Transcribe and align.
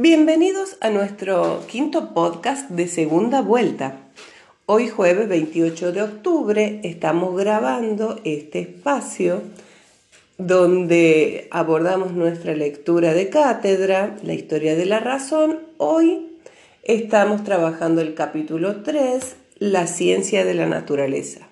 Bienvenidos 0.00 0.76
a 0.80 0.90
nuestro 0.90 1.64
quinto 1.66 2.14
podcast 2.14 2.70
de 2.70 2.86
segunda 2.86 3.42
vuelta. 3.42 3.96
Hoy 4.64 4.86
jueves 4.86 5.28
28 5.28 5.90
de 5.90 6.02
octubre 6.02 6.80
estamos 6.84 7.36
grabando 7.36 8.20
este 8.22 8.60
espacio 8.60 9.42
donde 10.36 11.48
abordamos 11.50 12.12
nuestra 12.12 12.54
lectura 12.54 13.12
de 13.12 13.28
cátedra, 13.28 14.14
la 14.22 14.34
historia 14.34 14.76
de 14.76 14.86
la 14.86 15.00
razón. 15.00 15.58
Hoy 15.78 16.28
estamos 16.84 17.42
trabajando 17.42 18.00
el 18.00 18.14
capítulo 18.14 18.82
3, 18.84 19.34
la 19.58 19.88
ciencia 19.88 20.44
de 20.44 20.54
la 20.54 20.66
naturaleza. 20.66 21.48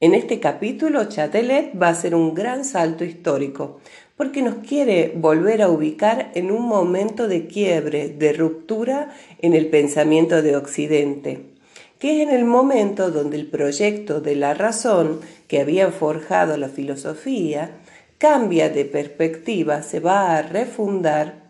En 0.00 0.14
este 0.14 0.40
capítulo, 0.40 1.04
Chatelet 1.10 1.72
va 1.80 1.88
a 1.88 1.90
hacer 1.90 2.14
un 2.14 2.34
gran 2.34 2.64
salto 2.64 3.04
histórico, 3.04 3.80
porque 4.16 4.42
nos 4.42 4.56
quiere 4.66 5.12
volver 5.14 5.62
a 5.62 5.68
ubicar 5.68 6.30
en 6.34 6.50
un 6.50 6.66
momento 6.66 7.28
de 7.28 7.46
quiebre, 7.46 8.08
de 8.08 8.32
ruptura 8.32 9.10
en 9.40 9.52
el 9.52 9.68
pensamiento 9.68 10.42
de 10.42 10.56
Occidente, 10.56 11.50
que 11.98 12.16
es 12.16 12.28
en 12.28 12.34
el 12.34 12.44
momento 12.44 13.10
donde 13.10 13.36
el 13.36 13.46
proyecto 13.46 14.20
de 14.20 14.36
la 14.36 14.54
razón 14.54 15.20
que 15.48 15.60
había 15.60 15.90
forjado 15.90 16.56
la 16.56 16.68
filosofía 16.68 17.78
cambia 18.18 18.70
de 18.70 18.86
perspectiva, 18.86 19.82
se 19.82 20.00
va 20.00 20.36
a 20.36 20.42
refundar 20.42 21.46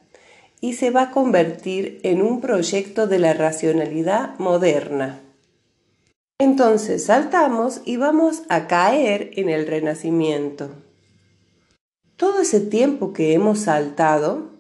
y 0.61 0.73
se 0.73 0.91
va 0.91 1.03
a 1.03 1.11
convertir 1.11 2.01
en 2.03 2.23
un 2.23 2.41
proyecto 2.41 3.07
de 3.07 3.21
la 3.21 3.35
racionalidad 3.35 4.37
moderna. 4.39 5.21
Entonces 6.39 7.05
saltamos 7.05 7.81
y 7.85 7.97
vamos 7.97 8.43
a 8.49 8.67
caer 8.67 9.31
en 9.37 9.49
el 9.49 9.67
renacimiento. 9.67 10.71
Ese 12.47 12.61
tiempo 12.61 13.13
que 13.13 13.33
hemos 13.33 13.59
saltado 13.59 14.51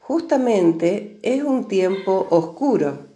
justamente 0.00 1.18
es 1.20 1.42
un 1.44 1.68
tiempo 1.68 2.26
oscuro, 2.30 3.08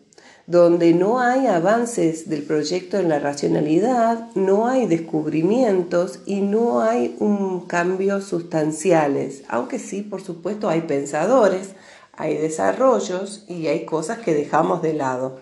donde 0.46 0.92
no 0.92 1.20
hay 1.20 1.46
avances 1.46 2.28
del 2.28 2.42
proyecto 2.42 2.98
en 2.98 3.08
la 3.08 3.18
racionalidad, 3.18 4.28
no 4.34 4.66
hay 4.68 4.86
descubrimientos 4.86 6.20
y 6.26 6.42
no 6.42 6.82
hay 6.82 7.16
un 7.18 7.60
cambio 7.60 8.20
sustanciales, 8.20 9.42
aunque 9.48 9.78
sí, 9.78 10.02
por 10.02 10.20
supuesto, 10.20 10.68
hay 10.68 10.82
pensadores, 10.82 11.70
hay 12.12 12.36
desarrollos 12.36 13.46
y 13.48 13.68
hay 13.68 13.86
cosas 13.86 14.18
que 14.18 14.34
dejamos 14.34 14.82
de 14.82 14.92
lado. 14.92 15.40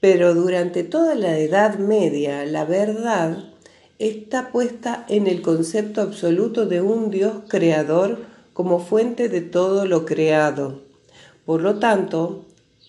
Pero 0.00 0.34
durante 0.34 0.82
toda 0.82 1.14
la 1.14 1.38
Edad 1.38 1.78
Media, 1.78 2.44
la 2.44 2.64
verdad 2.64 3.51
está 3.98 4.50
puesta 4.50 5.04
en 5.08 5.26
el 5.26 5.42
concepto 5.42 6.00
absoluto 6.00 6.66
de 6.66 6.80
un 6.80 7.10
Dios 7.10 7.34
creador 7.48 8.18
como 8.52 8.80
fuente 8.80 9.28
de 9.28 9.40
todo 9.40 9.86
lo 9.86 10.04
creado. 10.04 10.82
Por 11.44 11.62
lo 11.62 11.78
tanto, 11.78 12.44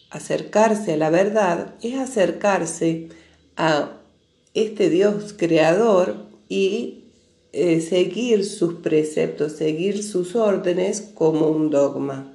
acercarse 0.10 0.94
a 0.94 0.98
la 0.98 1.10
verdad 1.10 1.73
es 1.82 1.98
acercarse 2.00 3.10
a 3.56 3.92
este 4.54 4.90
Dios 4.90 5.34
creador 5.38 6.16
y 6.50 7.04
eh, 7.52 7.82
seguir 7.82 8.45
sus 8.45 8.76
preceptos, 8.76 9.54
seguir 9.54 10.04
sus 10.04 10.36
órdenes 10.36 11.02
como 11.02 11.48
un 11.48 11.70
dogma. 11.70 12.34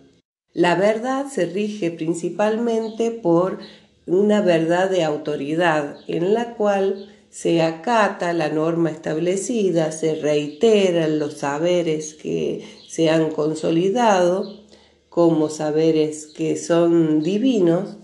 La 0.53 0.75
verdad 0.75 1.27
se 1.27 1.47
rige 1.47 1.91
principalmente 1.91 3.10
por 3.10 3.58
una 4.06 4.41
verdad 4.41 4.91
de 4.91 5.05
autoridad 5.05 5.97
en 6.08 6.34
la 6.34 6.55
cual 6.55 7.08
se 7.41 7.62
acata 7.62 8.33
la 8.33 8.48
norma 8.48 8.91
establecida, 8.91 9.92
se 9.92 10.17
reiteran 10.17 11.20
los 11.20 11.34
saberes 11.34 12.14
que 12.14 12.64
se 12.89 13.11
han 13.11 13.31
consolidado 13.31 14.64
como 15.08 15.48
saberes 15.48 16.27
que 16.27 16.56
son 16.56 17.22
divinos 17.22 17.97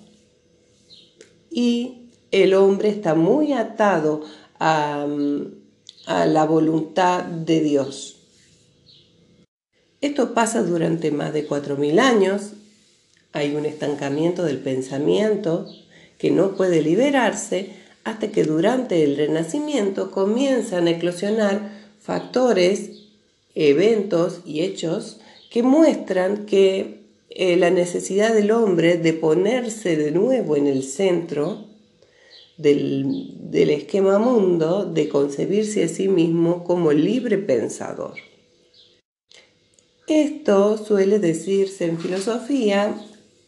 y 1.51 2.11
el 2.31 2.55
hombre 2.55 2.91
está 2.91 3.17
muy 3.17 3.55
atado 3.55 4.23
a, 4.61 5.05
a 6.07 6.27
la 6.27 6.45
voluntad 6.45 7.25
de 7.25 7.59
Dios. 7.59 8.21
Esto 10.01 10.33
pasa 10.33 10.63
durante 10.63 11.11
más 11.11 11.33
de 11.33 11.49
4.000 11.49 11.99
años, 11.99 12.53
hay 13.33 13.57
un 13.57 13.67
estancamiento 13.67 14.45
del 14.45 14.59
pensamiento 14.59 15.67
que 16.19 16.31
no 16.31 16.55
puede 16.55 16.83
liberarse 16.83 17.83
hasta 18.05 18.31
que 18.31 18.45
durante 18.45 19.03
el 19.03 19.17
Renacimiento 19.17 20.11
comienzan 20.11 20.87
a 20.87 20.93
eclosionar 20.93 21.71
factores, 21.99 22.91
eventos 23.55 24.41
y 24.45 24.61
hechos 24.61 25.21
que 25.51 25.63
muestran 25.63 26.47
que 26.47 27.05
eh, 27.31 27.57
la 27.57 27.71
necesidad 27.71 28.35
del 28.35 28.51
hombre 28.51 28.99
de 28.99 29.15
ponerse 29.15 29.97
de 29.97 30.11
nuevo 30.11 30.57
en 30.57 30.67
el 30.67 30.83
centro 30.83 31.67
del, 32.59 33.51
del 33.51 33.71
esquema 33.71 34.19
mundo, 34.19 34.85
de 34.85 35.09
concebirse 35.09 35.85
a 35.85 35.89
sí 35.89 36.09
mismo 36.09 36.63
como 36.63 36.93
libre 36.93 37.39
pensador. 37.39 38.15
Esto 40.07 40.77
suele 40.77 41.19
decirse 41.19 41.87
en 41.87 41.99
filosofía 41.99 42.95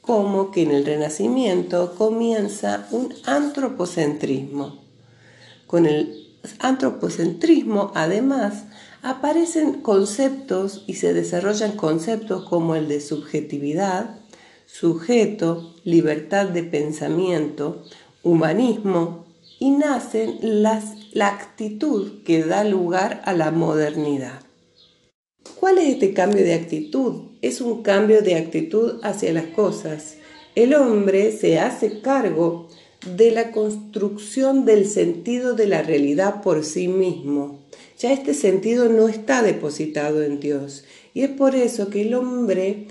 como 0.07 0.53
que 0.53 0.63
en 0.63 0.71
el 0.71 0.87
Renacimiento 0.87 1.95
comienza 1.97 2.87
un 2.93 3.13
antropocentrismo. 3.25 4.85
Con 5.67 5.85
el 5.87 6.29
antropocentrismo, 6.61 7.91
además, 7.95 8.65
aparecen 9.03 9.83
conceptos 9.83 10.85
y 10.87 10.95
se 10.95 11.13
desarrollan 11.13 11.73
conceptos 11.73 12.49
como 12.49 12.77
el 12.77 12.87
de 12.87 13.01
subjetividad, 13.01 14.21
sujeto, 14.67 15.75
libertad 15.83 16.47
de 16.47 16.63
pensamiento, 16.63 17.83
humanismo, 18.23 19.27
y 19.59 19.71
nacen 19.71 20.39
las, 20.41 20.85
la 21.13 21.29
actitud 21.29 22.23
que 22.25 22.45
da 22.45 22.63
lugar 22.63 23.23
a 23.25 23.33
la 23.33 23.51
modernidad. 23.51 24.41
¿Cuál 25.59 25.79
es 25.79 25.95
este 25.95 26.13
cambio 26.13 26.45
de 26.45 26.55
actitud? 26.55 27.36
Es 27.47 27.61
un 27.61 27.85
cambio 27.85 28.23
de 28.23 28.35
actitud 28.35 28.99
hacia 29.05 29.33
las 29.33 29.45
cosas. 29.45 30.17
El 30.57 30.75
hombre 30.75 31.31
se 31.31 31.61
hace 31.61 32.01
cargo 32.01 32.67
de 33.17 33.31
la 33.31 33.53
construcción 33.53 34.65
del 34.65 34.85
sentido 34.85 35.55
de 35.55 35.69
la 35.69 35.83
realidad 35.83 36.43
por 36.43 36.65
sí 36.65 36.89
mismo. 36.89 37.61
Ya 38.01 38.13
este 38.13 38.35
sentido 38.35 38.89
no 38.89 39.07
está 39.07 39.43
depositado 39.43 40.25
en 40.25 40.41
Dios. 40.41 40.83
Y 41.15 41.23
es 41.23 41.31
por 41.31 41.55
eso 41.55 41.89
que 41.89 42.03
el 42.03 42.15
hombre 42.15 42.89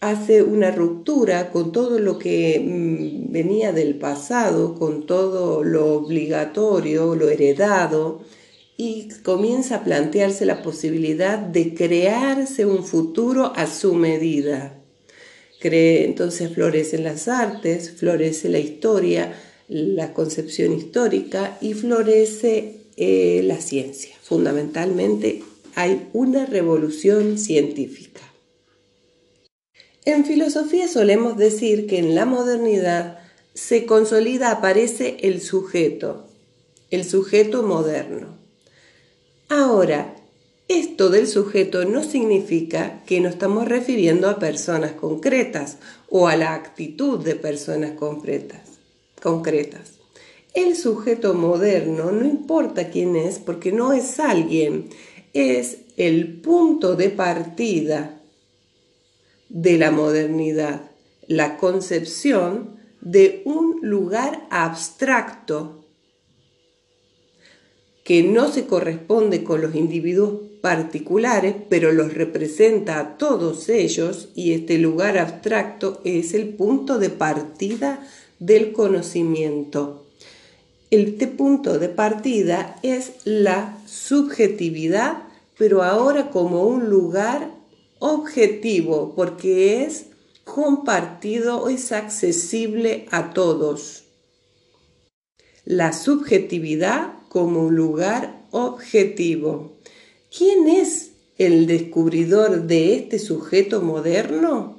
hace 0.00 0.42
una 0.42 0.70
ruptura 0.70 1.50
con 1.50 1.70
todo 1.70 1.98
lo 1.98 2.18
que 2.18 2.60
mm, 2.64 3.30
venía 3.30 3.72
del 3.72 3.96
pasado, 3.96 4.74
con 4.78 5.04
todo 5.04 5.64
lo 5.64 5.92
obligatorio, 5.96 7.14
lo 7.14 7.28
heredado, 7.28 8.22
y 8.80 9.08
comienza 9.24 9.74
a 9.74 9.84
plantearse 9.84 10.46
la 10.46 10.62
posibilidad 10.62 11.36
de 11.36 11.74
crearse 11.74 12.64
un 12.64 12.84
futuro 12.84 13.52
a 13.56 13.66
su 13.66 13.92
medida. 13.94 14.80
Entonces 15.60 16.54
florecen 16.54 17.02
las 17.02 17.26
artes, 17.26 17.90
florece 17.90 18.48
la 18.48 18.60
historia, 18.60 19.34
la 19.66 20.14
concepción 20.14 20.72
histórica 20.72 21.58
y 21.60 21.74
florece 21.74 22.76
eh, 22.96 23.42
la 23.44 23.60
ciencia. 23.60 24.14
Fundamentalmente 24.22 25.42
hay 25.74 26.06
una 26.12 26.46
revolución 26.46 27.36
científica. 27.36 28.20
En 30.04 30.24
filosofía 30.24 30.86
solemos 30.86 31.36
decir 31.36 31.88
que 31.88 31.98
en 31.98 32.14
la 32.14 32.26
modernidad 32.26 33.18
se 33.54 33.86
consolida, 33.86 34.52
aparece 34.52 35.16
el 35.22 35.40
sujeto, 35.40 36.28
el 36.90 37.04
sujeto 37.04 37.64
moderno. 37.64 38.38
Ahora, 39.48 40.14
esto 40.68 41.08
del 41.08 41.26
sujeto 41.26 41.86
no 41.86 42.04
significa 42.04 43.02
que 43.06 43.20
nos 43.20 43.32
estamos 43.32 43.66
refiriendo 43.66 44.28
a 44.28 44.38
personas 44.38 44.92
concretas 44.92 45.78
o 46.10 46.28
a 46.28 46.36
la 46.36 46.52
actitud 46.52 47.18
de 47.24 47.34
personas 47.34 47.92
concretas. 47.92 48.60
concretas. 49.22 49.92
El 50.52 50.76
sujeto 50.76 51.34
moderno 51.34 52.12
no 52.12 52.26
importa 52.26 52.90
quién 52.90 53.16
es 53.16 53.38
porque 53.38 53.72
no 53.72 53.92
es 53.92 54.20
alguien, 54.20 54.90
es 55.32 55.78
el 55.96 56.40
punto 56.40 56.94
de 56.94 57.08
partida 57.08 58.20
de 59.48 59.78
la 59.78 59.90
modernidad, 59.90 60.90
la 61.26 61.56
concepción 61.56 62.76
de 63.00 63.42
un 63.44 63.78
lugar 63.82 64.46
abstracto 64.50 65.77
que 68.08 68.22
no 68.22 68.50
se 68.50 68.64
corresponde 68.64 69.44
con 69.44 69.60
los 69.60 69.74
individuos 69.74 70.40
particulares, 70.62 71.54
pero 71.68 71.92
los 71.92 72.14
representa 72.14 72.98
a 73.00 73.18
todos 73.18 73.68
ellos 73.68 74.30
y 74.34 74.52
este 74.52 74.78
lugar 74.78 75.18
abstracto 75.18 76.00
es 76.04 76.32
el 76.32 76.48
punto 76.48 76.98
de 76.98 77.10
partida 77.10 78.00
del 78.38 78.72
conocimiento. 78.72 80.06
Este 80.90 81.26
punto 81.26 81.78
de 81.78 81.90
partida 81.90 82.76
es 82.82 83.12
la 83.24 83.78
subjetividad, 83.86 85.24
pero 85.58 85.82
ahora 85.82 86.30
como 86.30 86.64
un 86.64 86.88
lugar 86.88 87.50
objetivo, 87.98 89.12
porque 89.14 89.84
es 89.84 90.06
compartido 90.44 91.68
es 91.68 91.92
accesible 91.92 93.06
a 93.10 93.34
todos. 93.34 94.04
La 95.66 95.92
subjetividad 95.92 97.17
como 97.28 97.66
un 97.66 97.76
lugar 97.76 98.42
objetivo. 98.50 99.72
¿Quién 100.36 100.68
es 100.68 101.12
el 101.38 101.66
descubridor 101.66 102.66
de 102.66 102.94
este 102.94 103.18
sujeto 103.18 103.80
moderno? 103.80 104.76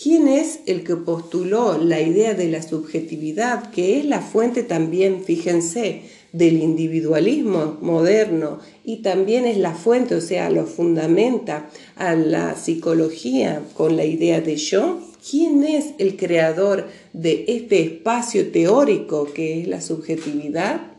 ¿Quién 0.00 0.28
es 0.28 0.60
el 0.66 0.84
que 0.84 0.96
postuló 0.96 1.78
la 1.78 2.02
idea 2.02 2.34
de 2.34 2.50
la 2.50 2.62
subjetividad, 2.62 3.70
que 3.70 3.98
es 3.98 4.04
la 4.04 4.20
fuente 4.20 4.62
también, 4.62 5.24
fíjense, 5.24 6.02
del 6.32 6.58
individualismo 6.62 7.78
moderno 7.80 8.58
y 8.84 8.98
también 8.98 9.46
es 9.46 9.56
la 9.56 9.72
fuente, 9.72 10.14
o 10.14 10.20
sea, 10.20 10.50
lo 10.50 10.66
fundamenta 10.66 11.70
a 11.94 12.14
la 12.14 12.56
psicología 12.56 13.62
con 13.72 13.96
la 13.96 14.04
idea 14.04 14.42
de 14.42 14.56
yo? 14.56 15.00
¿Quién 15.28 15.64
es 15.64 15.94
el 15.98 16.16
creador 16.16 16.88
de 17.14 17.46
este 17.48 17.80
espacio 17.80 18.52
teórico 18.52 19.32
que 19.32 19.62
es 19.62 19.66
la 19.66 19.80
subjetividad? 19.80 20.95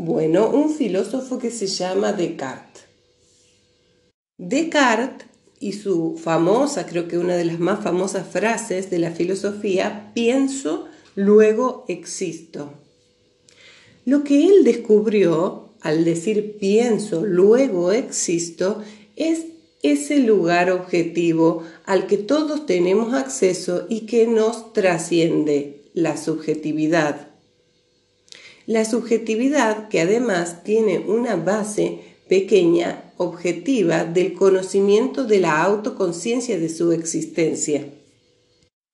Bueno, 0.00 0.48
un 0.48 0.72
filósofo 0.72 1.40
que 1.40 1.50
se 1.50 1.66
llama 1.66 2.12
Descartes. 2.12 2.84
Descartes 4.38 5.26
y 5.58 5.72
su 5.72 6.16
famosa, 6.16 6.86
creo 6.86 7.08
que 7.08 7.18
una 7.18 7.34
de 7.34 7.44
las 7.44 7.58
más 7.58 7.82
famosas 7.82 8.24
frases 8.28 8.90
de 8.90 9.00
la 9.00 9.10
filosofía, 9.10 10.12
pienso, 10.14 10.86
luego 11.16 11.84
existo. 11.88 12.74
Lo 14.04 14.22
que 14.22 14.46
él 14.46 14.62
descubrió 14.62 15.70
al 15.80 16.04
decir 16.04 16.58
pienso, 16.60 17.26
luego 17.26 17.90
existo, 17.90 18.80
es 19.16 19.46
ese 19.82 20.18
lugar 20.18 20.70
objetivo 20.70 21.64
al 21.86 22.06
que 22.06 22.18
todos 22.18 22.66
tenemos 22.66 23.14
acceso 23.14 23.86
y 23.88 24.02
que 24.02 24.28
nos 24.28 24.72
trasciende, 24.72 25.80
la 25.92 26.16
subjetividad. 26.16 27.27
La 28.68 28.84
subjetividad 28.84 29.88
que 29.88 30.02
además 30.02 30.62
tiene 30.62 30.98
una 30.98 31.36
base 31.36 32.00
pequeña 32.28 33.14
objetiva 33.16 34.04
del 34.04 34.34
conocimiento 34.34 35.24
de 35.24 35.40
la 35.40 35.62
autoconciencia 35.62 36.58
de 36.58 36.68
su 36.68 36.92
existencia. 36.92 37.88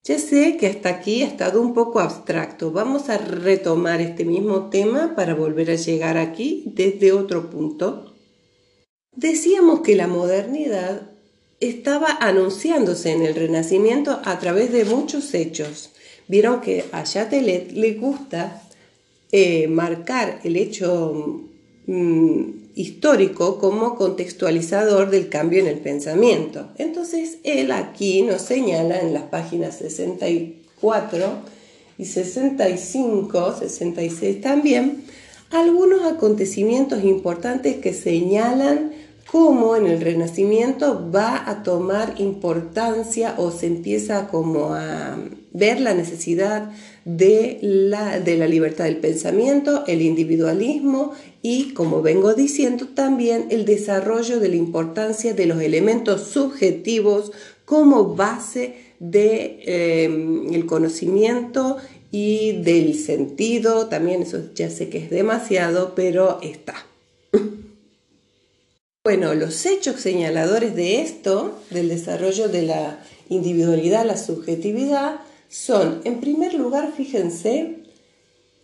Ya 0.05 0.21
sé 0.21 0.59
que 0.59 0.69
hasta 0.69 0.91
aquí 0.91 1.25
ha 1.25 1.27
estado 1.27 1.61
un 1.61 1.75
poco 1.75 1.99
abstracto. 1.99 2.71
Vamos 2.71 3.09
a 3.09 3.19
retomar 3.19 4.01
este 4.01 4.25
mismo 4.25 4.71
tema 4.71 5.17
para 5.17 5.35
volver 5.35 5.73
a 5.73 5.75
llegar 5.75 6.19
aquí 6.19 6.63
desde 6.67 7.11
otro 7.11 7.51
punto. 7.51 8.15
Decíamos 9.17 9.81
que 9.81 9.97
la 9.97 10.07
modernidad 10.07 11.11
estaba 11.59 12.17
anunciándose 12.21 13.11
en 13.11 13.23
el 13.23 13.35
Renacimiento 13.35 14.21
a 14.25 14.39
través 14.39 14.71
de 14.71 14.85
muchos 14.85 15.35
hechos. 15.35 15.91
Vieron 16.29 16.61
que 16.61 16.85
a 16.93 17.03
Chatelet 17.03 17.73
le 17.73 17.95
gusta 17.95 18.63
eh, 19.37 19.67
marcar 19.67 20.39
el 20.45 20.57
hecho 20.57 21.43
mm, 21.89 22.43
histórico 22.77 23.59
como 23.59 23.97
contextualizador 23.97 25.11
del 25.11 25.29
cambio 25.29 25.59
en 25.59 25.67
el 25.67 25.79
pensamiento. 25.79 26.69
Entonces, 26.79 27.39
él 27.43 27.73
aquí 27.73 28.23
nos 28.23 28.43
señala 28.43 29.01
en 29.01 29.13
las 29.13 29.25
páginas 29.25 29.79
64 29.79 31.19
y 31.99 32.05
65, 32.05 33.57
66 33.59 34.41
también, 34.41 35.03
algunos 35.51 36.05
acontecimientos 36.05 37.03
importantes 37.03 37.79
que 37.79 37.93
señalan 37.93 38.93
cómo 39.33 39.75
en 39.75 39.89
el 39.89 40.01
Renacimiento 40.01 41.11
va 41.13 41.51
a 41.51 41.65
tomar 41.65 42.15
importancia 42.19 43.35
o 43.37 43.51
se 43.51 43.67
empieza 43.67 44.29
como 44.29 44.75
a 44.75 45.19
ver 45.55 45.81
la 45.81 45.95
necesidad 45.95 46.71
de 47.07 47.59
la, 47.63 48.21
de 48.21 48.37
la 48.37 48.47
libertad 48.47 48.85
del 48.85 48.99
pensamiento, 48.99 49.85
el 49.87 50.03
individualismo 50.03 51.13
y, 51.43 51.73
como 51.75 52.03
vengo 52.03 52.35
diciendo, 52.35 52.89
también 52.95 53.47
el 53.51 53.65
desarrollo 53.65 54.41
de 54.41 54.49
la 54.49 54.57
importancia 54.57 55.33
de 55.33 55.47
los 55.47 55.63
elementos 55.63 56.23
subjetivos 56.23 57.33
como 57.65 58.15
base 58.15 58.75
del 58.99 59.11
de, 59.11 59.63
eh, 59.67 60.67
conocimiento 60.67 61.77
y 62.11 62.63
del 62.63 62.95
sentido. 62.95 63.87
También 63.87 64.23
eso 64.23 64.41
ya 64.55 64.71
sé 64.71 64.89
que 64.89 64.99
es 64.99 65.11
demasiado, 65.11 65.95
pero 65.95 66.41
está. 66.43 66.75
Bueno, 69.07 69.35
los 69.35 69.67
hechos 69.67 70.01
señaladores 70.01 70.75
de 70.75 71.03
esto, 71.03 71.61
del 71.69 71.91
desarrollo 71.91 72.49
de 72.49 72.63
la 72.63 73.05
individualidad, 73.29 74.07
la 74.07 74.17
subjetividad, 74.17 75.21
son, 75.55 76.01
en 76.03 76.19
primer 76.19 76.53
lugar, 76.55 76.93
fíjense, 76.97 77.77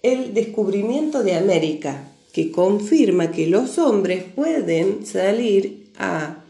el 0.03 0.35
descubrimiento 0.35 1.23
de 1.23 1.37
América, 1.37 2.09
que 2.33 2.51
confirma 2.51 3.31
que 3.31 3.47
los 3.47 3.79
hombres 3.79 4.25
pueden 4.35 5.07
salir 5.07 5.87
a 6.01 6.43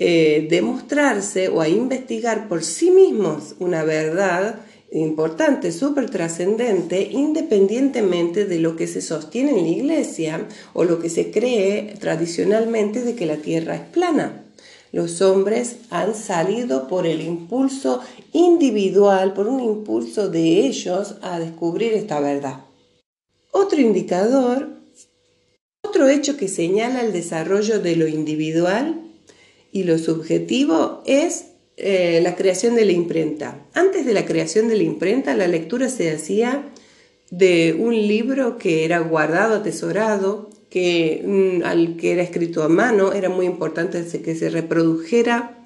eh, 0.00 0.48
demostrarse 0.50 1.48
o 1.50 1.60
a 1.60 1.68
investigar 1.68 2.48
por 2.48 2.64
sí 2.64 2.90
mismos 2.90 3.54
una 3.60 3.84
verdad 3.84 4.58
importante, 4.90 5.70
súper 5.70 6.10
trascendente, 6.10 7.08
independientemente 7.12 8.44
de 8.44 8.58
lo 8.58 8.74
que 8.74 8.88
se 8.88 9.00
sostiene 9.00 9.50
en 9.50 9.62
la 9.62 9.68
iglesia 9.68 10.48
o 10.72 10.82
lo 10.82 10.98
que 10.98 11.10
se 11.10 11.30
cree 11.30 11.94
tradicionalmente 12.00 13.02
de 13.02 13.14
que 13.14 13.26
la 13.26 13.36
tierra 13.36 13.76
es 13.76 13.82
plana. 13.82 14.45
Los 14.96 15.20
hombres 15.20 15.76
han 15.90 16.14
salido 16.14 16.88
por 16.88 17.06
el 17.06 17.20
impulso 17.20 18.00
individual, 18.32 19.34
por 19.34 19.46
un 19.46 19.60
impulso 19.60 20.30
de 20.30 20.64
ellos 20.64 21.16
a 21.20 21.38
descubrir 21.38 21.92
esta 21.92 22.18
verdad. 22.18 22.62
Otro 23.50 23.78
indicador, 23.78 24.70
otro 25.82 26.08
hecho 26.08 26.38
que 26.38 26.48
señala 26.48 27.02
el 27.02 27.12
desarrollo 27.12 27.78
de 27.78 27.94
lo 27.94 28.08
individual 28.08 29.02
y 29.70 29.82
lo 29.82 29.98
subjetivo 29.98 31.02
es 31.04 31.48
eh, 31.76 32.20
la 32.22 32.34
creación 32.34 32.74
de 32.74 32.86
la 32.86 32.92
imprenta. 32.92 33.66
Antes 33.74 34.06
de 34.06 34.14
la 34.14 34.24
creación 34.24 34.66
de 34.68 34.76
la 34.76 34.84
imprenta, 34.84 35.36
la 35.36 35.46
lectura 35.46 35.90
se 35.90 36.10
hacía 36.10 36.72
de 37.30 37.76
un 37.78 37.94
libro 37.94 38.56
que 38.56 38.86
era 38.86 39.00
guardado, 39.00 39.56
atesorado, 39.56 40.48
que 40.70 41.22
mm, 41.24 41.64
al 41.64 41.96
que 41.96 42.12
era 42.12 42.22
escrito 42.22 42.62
a 42.62 42.68
mano 42.68 43.12
era 43.12 43.28
muy 43.28 43.46
importante 43.46 44.04
que 44.22 44.34
se 44.34 44.50
reprodujera 44.50 45.56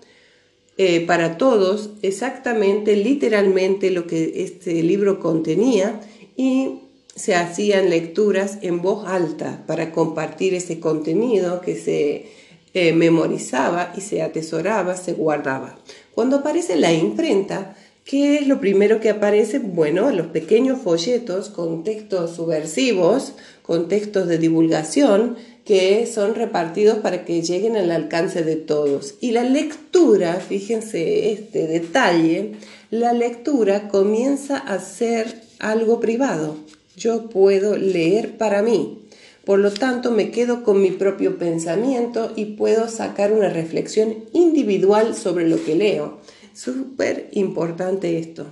eh, 0.76 1.05
para 1.06 1.37
todos 1.37 1.91
exactamente, 2.02 2.97
literalmente 2.97 3.90
lo 3.90 4.07
que 4.07 4.42
este 4.42 4.83
libro 4.83 5.21
contenía 5.21 6.00
y 6.37 6.80
se 7.14 7.35
hacían 7.35 7.90
lecturas 7.90 8.59
en 8.62 8.80
voz 8.80 9.07
alta 9.07 9.64
para 9.66 9.92
compartir 9.92 10.54
ese 10.54 10.80
contenido 10.80 11.61
que 11.61 11.76
se 11.76 12.30
eh, 12.73 12.92
memorizaba 12.92 13.92
y 13.97 14.00
se 14.00 14.23
atesoraba, 14.23 14.97
se 14.97 15.12
guardaba. 15.12 15.78
Cuando 16.14 16.37
aparece 16.37 16.76
la 16.76 16.92
imprenta, 16.92 17.76
¿qué 18.11 18.38
es 18.38 18.49
lo 18.49 18.59
primero 18.59 18.99
que 18.99 19.09
aparece? 19.09 19.61
Bueno, 19.61 20.11
los 20.11 20.26
pequeños 20.26 20.81
folletos 20.81 21.49
con 21.49 21.85
textos 21.85 22.35
subversivos, 22.35 23.35
con 23.62 23.87
textos 23.87 24.26
de 24.26 24.37
divulgación 24.37 25.37
que 25.64 26.05
son 26.12 26.35
repartidos 26.35 26.99
para 26.99 27.25
que 27.25 27.40
lleguen 27.40 27.76
al 27.76 27.93
alcance 27.93 28.43
de 28.43 28.57
todos. 28.57 29.14
Y 29.21 29.31
la 29.31 29.45
lectura, 29.45 30.35
fíjense 30.40 31.31
este 31.31 31.69
detalle, 31.69 32.55
la 32.90 33.12
lectura 33.12 33.87
comienza 33.87 34.57
a 34.57 34.81
ser 34.81 35.43
algo 35.61 36.00
privado. 36.00 36.57
Yo 36.97 37.29
puedo 37.29 37.76
leer 37.76 38.37
para 38.37 38.61
mí. 38.61 38.99
Por 39.45 39.61
lo 39.61 39.71
tanto, 39.71 40.11
me 40.11 40.33
quedo 40.33 40.64
con 40.64 40.83
mi 40.83 40.90
propio 40.90 41.38
pensamiento 41.38 42.33
y 42.35 42.57
puedo 42.57 42.88
sacar 42.88 43.33
una 43.33 43.50
reflexión 43.50 44.17
individual 44.33 45.14
sobre 45.14 45.49
lo 45.49 45.64
que 45.64 45.76
leo. 45.76 46.19
Súper 46.54 47.28
importante 47.33 48.19
esto. 48.19 48.47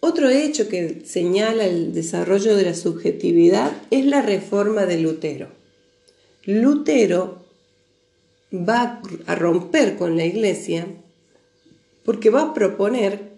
Otro 0.00 0.28
hecho 0.28 0.68
que 0.68 1.02
señala 1.04 1.64
el 1.64 1.94
desarrollo 1.94 2.56
de 2.56 2.64
la 2.64 2.74
subjetividad 2.74 3.72
es 3.90 4.04
la 4.04 4.20
reforma 4.20 4.84
de 4.84 4.98
Lutero. 4.98 5.48
Lutero 6.44 7.38
va 8.52 9.00
a 9.26 9.34
romper 9.34 9.96
con 9.96 10.16
la 10.16 10.24
iglesia 10.24 10.86
porque 12.04 12.30
va 12.30 12.42
a 12.42 12.54
proponer 12.54 13.32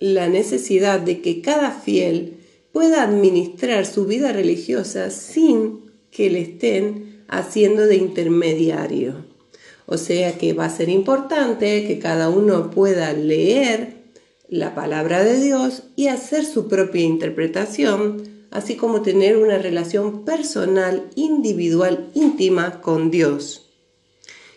la 0.00 0.28
necesidad 0.28 0.98
de 0.98 1.20
que 1.20 1.40
cada 1.40 1.70
fiel 1.70 2.38
pueda 2.72 3.04
administrar 3.04 3.86
su 3.86 4.06
vida 4.06 4.32
religiosa 4.32 5.10
sin 5.10 5.82
que 6.10 6.30
le 6.30 6.40
estén 6.40 7.22
haciendo 7.28 7.86
de 7.86 7.96
intermediario. 7.96 9.31
O 9.92 9.98
sea 9.98 10.38
que 10.38 10.54
va 10.54 10.64
a 10.64 10.70
ser 10.74 10.88
importante 10.88 11.86
que 11.86 11.98
cada 11.98 12.30
uno 12.30 12.70
pueda 12.70 13.12
leer 13.12 13.92
la 14.48 14.74
palabra 14.74 15.22
de 15.22 15.38
Dios 15.38 15.82
y 15.96 16.06
hacer 16.06 16.46
su 16.46 16.66
propia 16.66 17.02
interpretación, 17.02 18.46
así 18.50 18.76
como 18.76 19.02
tener 19.02 19.36
una 19.36 19.58
relación 19.58 20.24
personal, 20.24 21.10
individual, 21.14 22.08
íntima 22.14 22.80
con 22.80 23.10
Dios. 23.10 23.68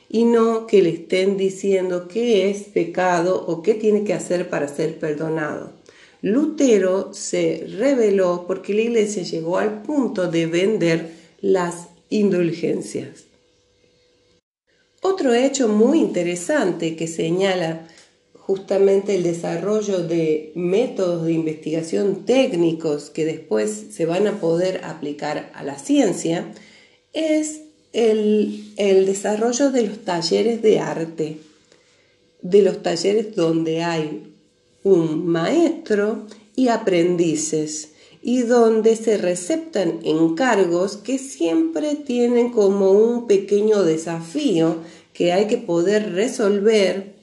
y 0.07 0.23
no 0.23 0.67
que 0.67 0.81
le 0.81 0.91
estén 0.91 1.35
diciendo 1.35 2.07
qué 2.07 2.49
es 2.49 2.63
pecado 2.63 3.43
o 3.45 3.61
qué 3.61 3.73
tiene 3.73 4.05
que 4.05 4.13
hacer 4.13 4.49
para 4.49 4.69
ser 4.69 4.99
perdonado. 4.99 5.73
Lutero 6.21 7.13
se 7.13 7.67
rebeló 7.77 8.45
porque 8.47 8.73
la 8.73 8.83
iglesia 8.83 9.23
llegó 9.23 9.57
al 9.57 9.81
punto 9.81 10.31
de 10.31 10.45
vender 10.45 11.11
las 11.41 11.89
indulgencias. 12.09 13.24
Otro 15.07 15.35
hecho 15.35 15.67
muy 15.67 15.99
interesante 15.99 16.95
que 16.95 17.07
señala 17.07 17.87
justamente 18.33 19.13
el 19.13 19.21
desarrollo 19.21 19.99
de 19.99 20.51
métodos 20.55 21.27
de 21.27 21.33
investigación 21.33 22.25
técnicos 22.25 23.11
que 23.11 23.23
después 23.23 23.85
se 23.91 24.07
van 24.07 24.25
a 24.25 24.39
poder 24.39 24.83
aplicar 24.83 25.51
a 25.53 25.61
la 25.61 25.77
ciencia 25.77 26.51
es 27.13 27.61
el, 27.93 28.73
desarrollo 29.05 29.69
de 29.69 29.83
los 29.83 29.99
talleres 30.03 30.63
de 30.63 30.79
arte, 30.79 31.37
de 32.41 32.61
los 32.63 32.81
talleres 32.81 33.35
donde 33.35 33.83
hay 33.83 34.33
un 34.83 35.27
maestro 35.27 36.25
y 36.55 36.69
aprendices 36.69 37.89
y 38.27 38.41
donde 38.41 38.95
se 38.95 39.17
receptan 39.17 39.99
encargos 40.03 40.97
que 40.97 41.19
siempre 41.19 41.93
tienen 41.93 42.49
como 42.49 42.89
un 42.89 43.27
pequeño 43.27 43.83
desafío 43.83 44.77
que 45.13 45.31
hay 45.31 45.45
que 45.45 45.59
poder 45.59 46.13
resolver 46.13 47.13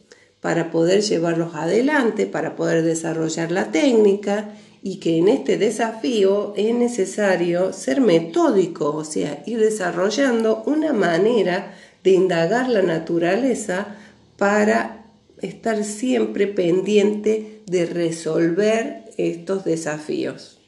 para 0.41 0.71
poder 0.71 1.03
llevarlos 1.03 1.57
adelante, 1.57 2.27
para 2.27 2.55
poder 2.55 2.85
desarrollar 2.85 3.51
la 3.51 3.73
técnica 3.73 4.55
y 4.81 5.01
que 5.01 5.19
en 5.19 5.27
este 5.27 5.59
desafío 5.59 6.55
es 6.57 6.73
necesario 6.73 7.73
ser 7.73 8.01
metódico, 8.01 8.95
o 8.95 9.05
sea, 9.05 9.43
ir 9.45 9.59
desarrollando 9.59 10.63
una 10.67 10.93
manera 10.93 11.75
de 12.05 12.13
indagar 12.13 12.69
la 12.69 12.83
naturaleza 12.83 13.97
para 14.37 15.05
estar 15.41 15.83
siempre 15.83 16.47
pendiente 16.47 17.63
de 17.67 17.87
resolver 17.87 19.03
estos 19.17 19.65
desafíos. 19.65 20.62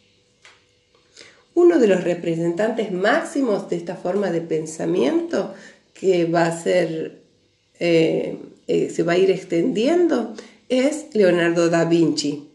Uno 1.55 1.79
de 1.79 1.87
los 1.87 2.05
representantes 2.05 2.93
máximos 2.93 3.69
de 3.71 3.77
esta 3.77 3.97
forma 3.97 4.31
de 4.31 4.41
pensamiento 4.41 5.55
que 5.93 6.25
va 6.25 6.47
a 6.47 6.63
ser, 6.63 7.21
eh, 7.79 8.37
eh, 8.67 8.91
se 8.91 9.03
va 9.03 9.13
a 9.13 9.19
ir 9.19 9.31
extendiendo 9.31 10.35
es 10.69 11.07
Leonardo 11.15 11.69
da 11.69 11.85
Vinci. 11.85 12.49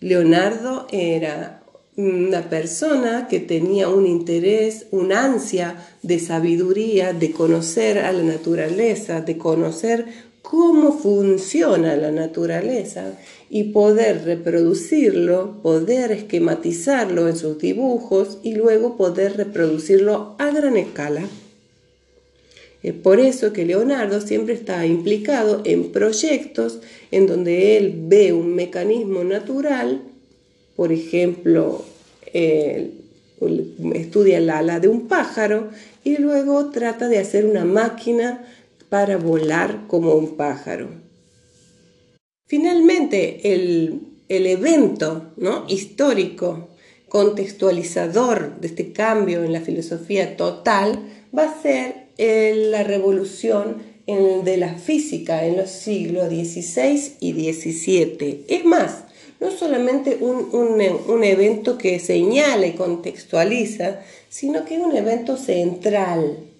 Leonardo 0.00 0.86
era 0.90 1.62
una 1.96 2.50
persona 2.50 3.28
que 3.28 3.40
tenía 3.40 3.88
un 3.88 4.06
interés, 4.06 4.86
una 4.90 5.24
ansia 5.24 5.76
de 6.02 6.18
sabiduría, 6.18 7.12
de 7.12 7.30
conocer 7.30 7.98
a 7.98 8.12
la 8.12 8.22
naturaleza, 8.22 9.20
de 9.20 9.38
conocer 9.38 10.06
cómo 10.44 10.92
funciona 10.92 11.96
la 11.96 12.10
naturaleza 12.10 13.18
y 13.48 13.64
poder 13.72 14.26
reproducirlo, 14.26 15.62
poder 15.62 16.12
esquematizarlo 16.12 17.28
en 17.28 17.36
sus 17.36 17.58
dibujos 17.58 18.36
y 18.42 18.54
luego 18.54 18.98
poder 18.98 19.38
reproducirlo 19.38 20.36
a 20.38 20.50
gran 20.50 20.76
escala. 20.76 21.26
Es 22.82 22.92
por 22.92 23.20
eso 23.20 23.54
que 23.54 23.64
Leonardo 23.64 24.20
siempre 24.20 24.52
está 24.52 24.84
implicado 24.84 25.62
en 25.64 25.92
proyectos 25.92 26.80
en 27.10 27.26
donde 27.26 27.78
él 27.78 27.94
ve 27.96 28.34
un 28.34 28.54
mecanismo 28.54 29.24
natural, 29.24 30.02
por 30.76 30.92
ejemplo, 30.92 31.86
estudia 33.94 34.40
la 34.40 34.58
ala 34.58 34.78
de 34.78 34.88
un 34.88 35.08
pájaro 35.08 35.70
y 36.04 36.18
luego 36.18 36.66
trata 36.66 37.08
de 37.08 37.18
hacer 37.18 37.46
una 37.46 37.64
máquina 37.64 38.44
para 38.94 39.16
volar 39.16 39.88
como 39.88 40.14
un 40.14 40.36
pájaro. 40.36 40.88
Finalmente, 42.46 43.52
el, 43.52 44.12
evento 44.28 45.32
¿no? 45.36 45.64
histórico, 45.66 46.68
contextualizador 47.08 48.60
de 48.60 48.68
este 48.68 48.92
cambio 48.92 49.42
en 49.42 49.52
la 49.52 49.62
filosofía 49.62 50.36
total, 50.36 51.00
va 51.36 51.42
a 51.42 51.60
ser 51.60 52.06
la 52.16 52.84
revolución 52.84 53.82
de 54.06 54.56
la 54.58 54.74
física 54.74 55.44
en 55.44 55.56
los 55.56 55.70
siglos 55.70 56.28
XVI 56.28 57.14
y 57.18 57.32
XVII. 57.52 58.44
Es 58.46 58.64
más, 58.64 59.06
no 59.40 59.50
solamente 59.50 60.18
un, 60.20 60.50
un, 60.52 61.24
evento 61.24 61.78
que 61.78 61.98
señala 61.98 62.68
y 62.68 62.74
contextualiza, 62.74 64.02
sino 64.28 64.64
que 64.64 64.76
es 64.76 64.80
un 64.80 64.94
evento 64.94 65.36
central. 65.36 66.53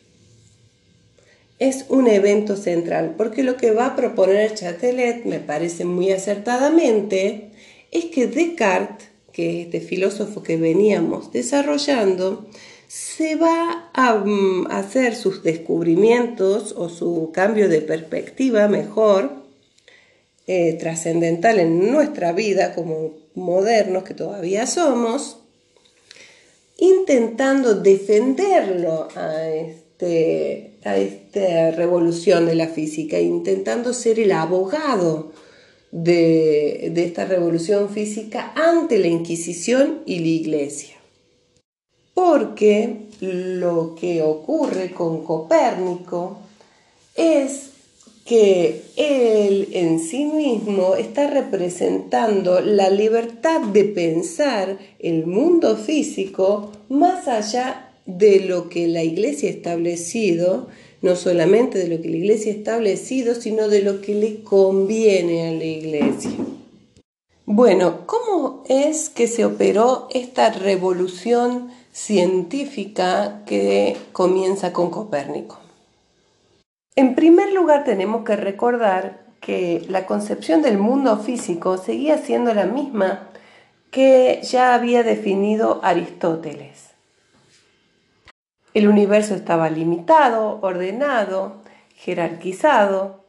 Es 1.59 1.87
un 1.89 2.09
evento 2.09 2.57
central, 2.57 3.15
porque 3.17 3.43
lo 3.43 3.57
que 3.57 3.71
va 3.71 3.87
a 3.87 3.97
proponer 3.97 4.55
Chatelet, 4.55 5.25
me 5.25 5.39
parece 5.39 5.85
muy 5.85 6.11
acertadamente, 6.11 7.51
es 7.93 8.07
que 8.07 8.27
Descartes, 8.27 9.09
que 9.33 9.61
es 9.61 9.67
este 9.67 9.81
filósofo 9.81 10.43
que 10.43 10.57
veníamos 10.57 11.33
desarrollando, 11.33 12.49
se 12.89 13.37
va 13.37 13.91
a 13.93 14.15
mm, 14.15 14.69
hacer 14.71 15.17
sus 15.17 15.43
descubrimientos 15.43 16.75
o 16.77 16.89
su 16.89 17.31
cambio 17.33 17.69
de 17.69 17.81
perspectiva 17.81 18.69
mejor, 18.69 19.33
eh, 20.47 20.75
trascendental 20.75 21.59
en 21.59 21.91
nuestra 21.91 22.33
vida 22.33 22.75
como 22.75 23.15
modernos 23.35 24.05
que 24.05 24.15
todavía 24.15 24.67
somos, 24.67 25.39
intentando 26.77 27.75
defenderlo 27.75 29.09
a, 29.17 29.49
este, 29.49 29.84
a 30.03 30.97
esta 30.97 31.71
revolución 31.71 32.47
de 32.47 32.55
la 32.55 32.69
física, 32.69 33.19
intentando 33.21 33.95
ser 33.95 34.19
el 34.19 34.33
abogado 34.33 35.33
de 35.93 36.93
esta 36.97 37.25
revolución 37.25 37.89
física 37.89 38.53
ante 38.57 38.99
la 38.99 39.07
Inquisición 39.07 40.01
y 40.07 40.19
la 40.19 40.27
Iglesia. 40.27 40.97
Porque 42.13 43.07
lo 43.21 43.95
que 43.95 44.23
ocurre 44.23 44.91
con 44.91 45.25
Copérnico 45.25 46.39
es 47.17 47.71
que 48.25 48.83
él 48.97 49.69
en 49.73 50.01
sí 50.01 50.25
mismo 50.25 50.95
está 50.97 51.29
representando 51.29 52.61
la 52.61 52.89
libertad 52.89 53.61
de 53.61 53.85
pensar 53.85 54.79
el 54.99 55.27
mundo 55.27 55.77
físico 55.77 56.73
más 56.89 57.29
allá 57.29 57.93
de 58.07 58.41
lo 58.41 58.69
que 58.69 58.87
la 58.87 59.03
iglesia 59.03 59.49
ha 59.49 59.53
establecido, 59.53 60.69
no 61.03 61.17
solamente 61.17 61.79
de 61.79 61.89
lo 61.89 62.03
que 62.03 62.09
la 62.09 62.17
iglesia 62.17 62.53
ha 62.53 62.57
establecido, 62.57 63.35
sino 63.35 63.69
de 63.69 63.83
lo 63.83 64.01
que 64.01 64.15
le 64.15 64.43
conviene 64.43 65.49
a 65.49 65.53
la 65.53 65.65
iglesia. 65.65 66.33
Bueno, 67.47 68.07
¿cómo 68.07 68.65
es 68.69 69.11
que 69.11 69.29
se 69.29 69.45
operó 69.45 70.09
esta 70.11 70.51
revolución 70.51 71.71
científica 71.95 73.43
que 73.47 73.97
comienza 74.13 74.73
con 74.73 74.91
Copérnico. 74.91 75.61
En 76.97 77.15
primer 77.15 77.53
lugar 77.53 77.85
tenemos 77.85 78.25
que 78.25 78.35
recordar 78.35 79.23
que 79.41 79.85
la 79.89 80.05
concepción 80.05 80.61
del 80.61 80.77
mundo 80.77 81.19
físico 81.19 81.79
seguía 81.79 82.19
siendo 82.19 82.53
la 82.53 82.67
misma 82.67 83.29
que 83.93 84.41
ya 84.43 84.75
había 84.75 85.05
definido 85.05 85.81
Aristóteles. 85.85 86.94
El 88.75 88.89
universo 88.89 89.37
estaba 89.37 89.71
limitado, 89.71 90.59
ordenado, 90.61 91.63
jerarquizado, 91.95 93.25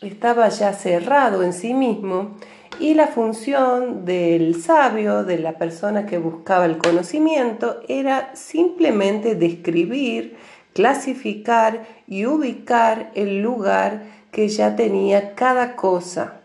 estaba 0.00 0.48
ya 0.48 0.72
cerrado 0.72 1.42
en 1.42 1.52
sí 1.52 1.74
mismo 1.74 2.36
y 2.78 2.94
la 2.94 3.08
función 3.08 4.04
del 4.04 4.62
sabio, 4.62 5.24
de 5.24 5.40
la 5.40 5.58
persona 5.58 6.06
que 6.06 6.18
buscaba 6.18 6.66
el 6.66 6.78
conocimiento, 6.78 7.80
era 7.88 8.34
simplemente 8.36 9.34
describir, 9.34 10.36
clasificar 10.72 11.84
y 12.06 12.26
ubicar 12.26 13.10
el 13.16 13.42
lugar 13.42 14.04
que 14.30 14.48
ya 14.48 14.76
tenía 14.76 15.34
cada 15.34 15.74
cosa, 15.74 16.42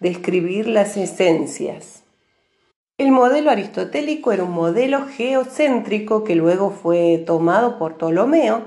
describir 0.00 0.66
las 0.66 0.96
esencias. 0.96 1.99
El 3.00 3.12
modelo 3.12 3.50
aristotélico 3.50 4.30
era 4.30 4.44
un 4.44 4.50
modelo 4.50 5.06
geocéntrico 5.06 6.22
que 6.22 6.34
luego 6.34 6.68
fue 6.68 7.16
tomado 7.26 7.78
por 7.78 7.94
Ptolomeo, 7.94 8.64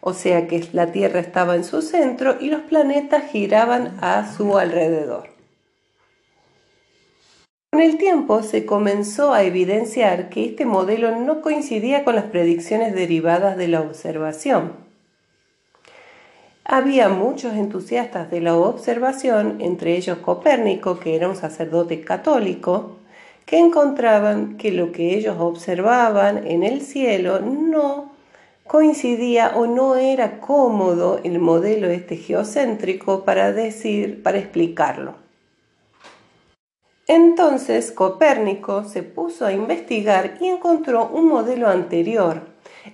o 0.00 0.14
sea 0.14 0.48
que 0.48 0.66
la 0.72 0.90
Tierra 0.90 1.20
estaba 1.20 1.54
en 1.54 1.62
su 1.62 1.80
centro 1.80 2.38
y 2.40 2.50
los 2.50 2.62
planetas 2.62 3.30
giraban 3.30 3.98
a 4.00 4.34
su 4.34 4.58
alrededor. 4.58 5.28
Con 7.70 7.82
el 7.82 7.98
tiempo 7.98 8.42
se 8.42 8.66
comenzó 8.66 9.32
a 9.32 9.44
evidenciar 9.44 10.28
que 10.28 10.44
este 10.44 10.66
modelo 10.66 11.16
no 11.16 11.40
coincidía 11.40 12.02
con 12.02 12.16
las 12.16 12.24
predicciones 12.24 12.96
derivadas 12.96 13.56
de 13.56 13.68
la 13.68 13.80
observación. 13.80 14.72
Había 16.64 17.08
muchos 17.10 17.54
entusiastas 17.54 18.28
de 18.28 18.40
la 18.40 18.56
observación, 18.56 19.58
entre 19.60 19.96
ellos 19.96 20.18
Copérnico, 20.18 20.98
que 20.98 21.14
era 21.14 21.28
un 21.28 21.36
sacerdote 21.36 22.00
católico, 22.00 22.96
que 23.46 23.58
encontraban 23.58 24.58
que 24.58 24.72
lo 24.72 24.92
que 24.92 25.14
ellos 25.14 25.36
observaban 25.38 26.46
en 26.46 26.64
el 26.64 26.82
cielo 26.82 27.40
no 27.40 28.12
coincidía 28.66 29.52
o 29.54 29.66
no 29.66 29.94
era 29.94 30.40
cómodo 30.40 31.20
el 31.22 31.38
modelo 31.38 31.88
este 31.88 32.16
geocéntrico 32.16 33.24
para 33.24 33.52
decir, 33.52 34.22
para 34.24 34.38
explicarlo. 34.38 35.14
Entonces 37.06 37.92
Copérnico 37.92 38.82
se 38.82 39.04
puso 39.04 39.46
a 39.46 39.52
investigar 39.52 40.38
y 40.40 40.48
encontró 40.48 41.06
un 41.06 41.28
modelo 41.28 41.68
anterior, 41.68 42.42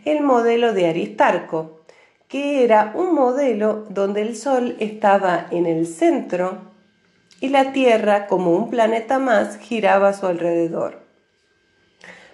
el 0.04 0.20
modelo 0.20 0.74
de 0.74 0.86
Aristarco, 0.86 1.80
que 2.28 2.62
era 2.62 2.92
un 2.94 3.14
modelo 3.14 3.86
donde 3.88 4.20
el 4.20 4.36
Sol 4.36 4.76
estaba 4.80 5.46
en 5.50 5.64
el 5.64 5.86
centro 5.86 6.71
y 7.42 7.48
la 7.48 7.72
Tierra, 7.72 8.28
como 8.28 8.52
un 8.52 8.70
planeta 8.70 9.18
más, 9.18 9.58
giraba 9.58 10.10
a 10.10 10.12
su 10.12 10.26
alrededor. 10.26 11.00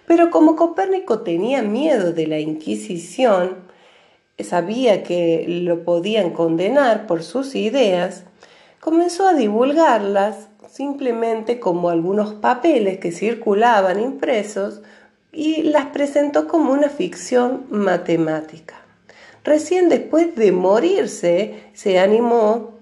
Pero 0.06 0.28
como 0.28 0.54
Copérnico 0.54 1.20
tenía 1.20 1.62
miedo 1.62 2.12
de 2.12 2.26
la 2.26 2.38
Inquisición, 2.38 3.56
sabía 4.38 5.02
que 5.02 5.46
lo 5.48 5.82
podían 5.82 6.30
condenar 6.30 7.06
por 7.06 7.22
sus 7.22 7.54
ideas, 7.54 8.24
comenzó 8.80 9.26
a 9.26 9.32
divulgarlas 9.32 10.48
simplemente 10.70 11.58
como 11.58 11.88
algunos 11.88 12.34
papeles 12.34 12.98
que 12.98 13.10
circulaban 13.10 14.00
impresos 14.00 14.82
y 15.32 15.62
las 15.62 15.86
presentó 15.86 16.46
como 16.46 16.70
una 16.70 16.90
ficción 16.90 17.64
matemática. 17.70 18.74
Recién 19.42 19.88
después 19.88 20.36
de 20.36 20.52
morirse 20.52 21.62
se 21.72 21.98
animó 21.98 22.77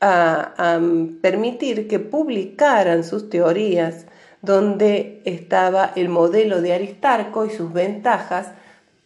a, 0.00 0.80
permitir 1.22 1.88
que 1.88 1.98
publicaran 1.98 3.04
sus 3.04 3.30
teorías 3.30 4.06
donde 4.42 5.22
estaba 5.24 5.92
el 5.96 6.08
modelo 6.08 6.60
de 6.60 6.74
Aristarco 6.74 7.46
y 7.46 7.50
sus 7.50 7.72
ventajas 7.72 8.48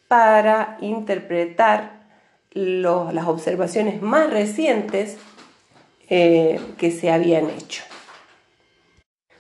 para 0.09 0.79
interpretar 0.81 1.99
las 2.53 3.27
observaciones 3.27 4.03
más 4.03 4.31
recientes 4.31 5.17
eh, 6.09 6.61
que 6.77 6.91
se 6.91 7.11
habían 7.11 7.49
hecho. 7.51 7.85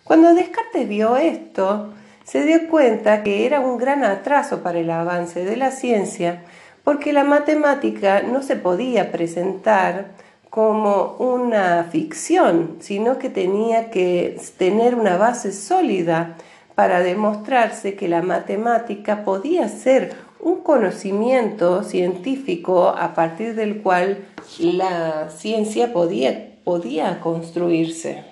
Cuando 0.04 0.34
Descartes 0.34 0.88
vio 0.88 1.16
esto, 1.16 1.92
se 2.24 2.44
dio 2.44 2.68
cuenta 2.68 3.22
que 3.22 3.46
era 3.46 3.60
un 3.60 3.78
gran 3.78 4.04
atraso 4.04 4.62
para 4.62 4.78
el 4.78 4.90
avance 4.90 5.44
de 5.44 5.56
la 5.56 5.70
ciencia 5.70 6.44
porque 6.84 7.12
la 7.12 7.24
matemática 7.24 8.22
no 8.22 8.42
se 8.42 8.56
podía 8.56 9.12
presentar 9.12 10.12
como 10.50 11.16
una 11.18 11.84
ficción, 11.90 12.76
sino 12.80 13.18
que 13.18 13.30
tenía 13.30 13.90
que 13.90 14.40
tener 14.56 14.94
una 14.94 15.16
base 15.16 15.52
sólida 15.52 16.36
para 16.74 17.00
demostrarse 17.00 17.94
que 17.94 18.08
la 18.08 18.22
matemática 18.22 19.24
podía 19.24 19.68
ser 19.68 20.14
un 20.40 20.62
conocimiento 20.62 21.82
científico 21.82 22.88
a 22.88 23.14
partir 23.14 23.54
del 23.54 23.82
cual 23.82 24.26
la 24.60 25.30
ciencia 25.30 25.92
podía, 25.92 26.60
podía 26.64 27.20
construirse. 27.20 28.24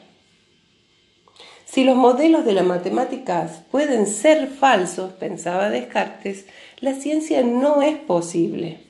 Si 1.65 1.85
los 1.85 1.97
modelos 1.97 2.45
de 2.45 2.53
las 2.53 2.65
matemáticas 2.65 3.63
pueden 3.71 4.07
ser 4.07 4.47
falsos, 4.47 5.13
pensaba 5.13 5.69
Descartes, 5.69 6.47
la 6.79 6.95
ciencia 6.95 7.43
no 7.43 7.83
es 7.83 7.97
posible. 7.99 8.86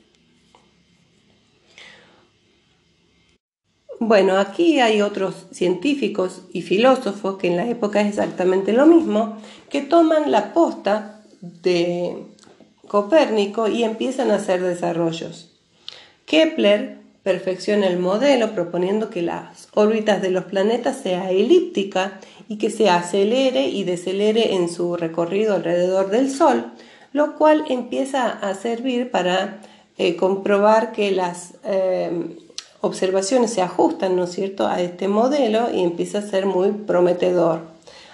Bueno, 3.99 4.37
aquí 4.39 4.81
hay 4.81 5.01
otros 5.01 5.47
científicos 5.53 6.43
y 6.53 6.61
filósofos 6.61 7.39
que 7.39 7.49
en 7.49 7.57
la 7.57 7.67
época 7.67 8.03
es 8.03 8.09
exactamente 8.09 8.75
lo 8.75 8.85
mismo, 8.85 9.39
que 9.71 9.81
toman 9.81 10.31
la 10.31 10.53
posta 10.53 11.23
de 11.41 12.25
Copérnico 12.89 13.69
y 13.69 13.85
empiezan 13.85 14.31
a 14.31 14.37
hacer 14.37 14.63
desarrollos. 14.63 15.51
Kepler 16.27 16.99
perfecciona 17.23 17.87
el 17.87 17.99
modelo 17.99 18.53
proponiendo 18.53 19.09
que 19.09 19.23
las 19.23 19.69
órbitas 19.75 20.21
de 20.21 20.31
los 20.31 20.45
planetas 20.45 20.99
sea 20.99 21.31
elíptica 21.31 22.21
y 22.49 22.59
que 22.59 22.71
se 22.71 22.91
acelere 22.91 23.69
y 23.69 23.85
decelere 23.85 24.55
en 24.55 24.69
su 24.69 24.97
recorrido 24.97 25.55
alrededor 25.55 26.11
del 26.11 26.31
Sol, 26.31 26.73
lo 27.13 27.35
cual 27.37 27.65
empieza 27.71 28.29
a 28.29 28.55
servir 28.55 29.11
para 29.11 29.61
eh, 29.97 30.17
comprobar 30.17 30.93
que 30.93 31.11
las 31.11 31.55
eh, 31.65 32.37
observaciones 32.87 33.53
se 33.53 33.63
ajustan, 33.63 34.17
¿no 34.17 34.25
es 34.25 34.33
cierto?, 34.33 34.67
a 34.67 34.81
este 34.81 35.09
modelo 35.09 35.71
y 35.73 35.83
empieza 35.83 36.19
a 36.19 36.23
ser 36.23 36.47
muy 36.47 36.73
prometedor. 36.73 37.61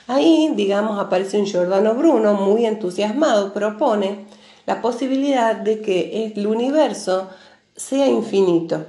Ahí, 0.08 0.52
digamos, 0.54 0.98
aparece 0.98 1.38
un 1.38 1.46
Giordano 1.46 1.94
Bruno 1.94 2.34
muy 2.34 2.66
entusiasmado, 2.66 3.52
propone 3.52 4.26
la 4.66 4.82
posibilidad 4.82 5.56
de 5.56 5.80
que 5.80 6.32
el 6.34 6.46
universo 6.46 7.28
sea 7.76 8.06
infinito, 8.06 8.84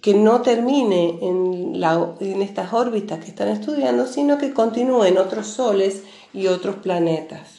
que 0.00 0.14
no 0.14 0.42
termine 0.42 1.18
en, 1.22 1.82
en 2.20 2.42
estas 2.42 2.72
órbitas 2.72 3.24
que 3.24 3.30
están 3.30 3.48
estudiando, 3.48 4.06
sino 4.06 4.38
que 4.38 4.52
continúe 4.52 5.04
en 5.04 5.18
otros 5.18 5.46
soles 5.46 6.02
y 6.32 6.46
otros 6.48 6.76
planetas. 6.76 7.55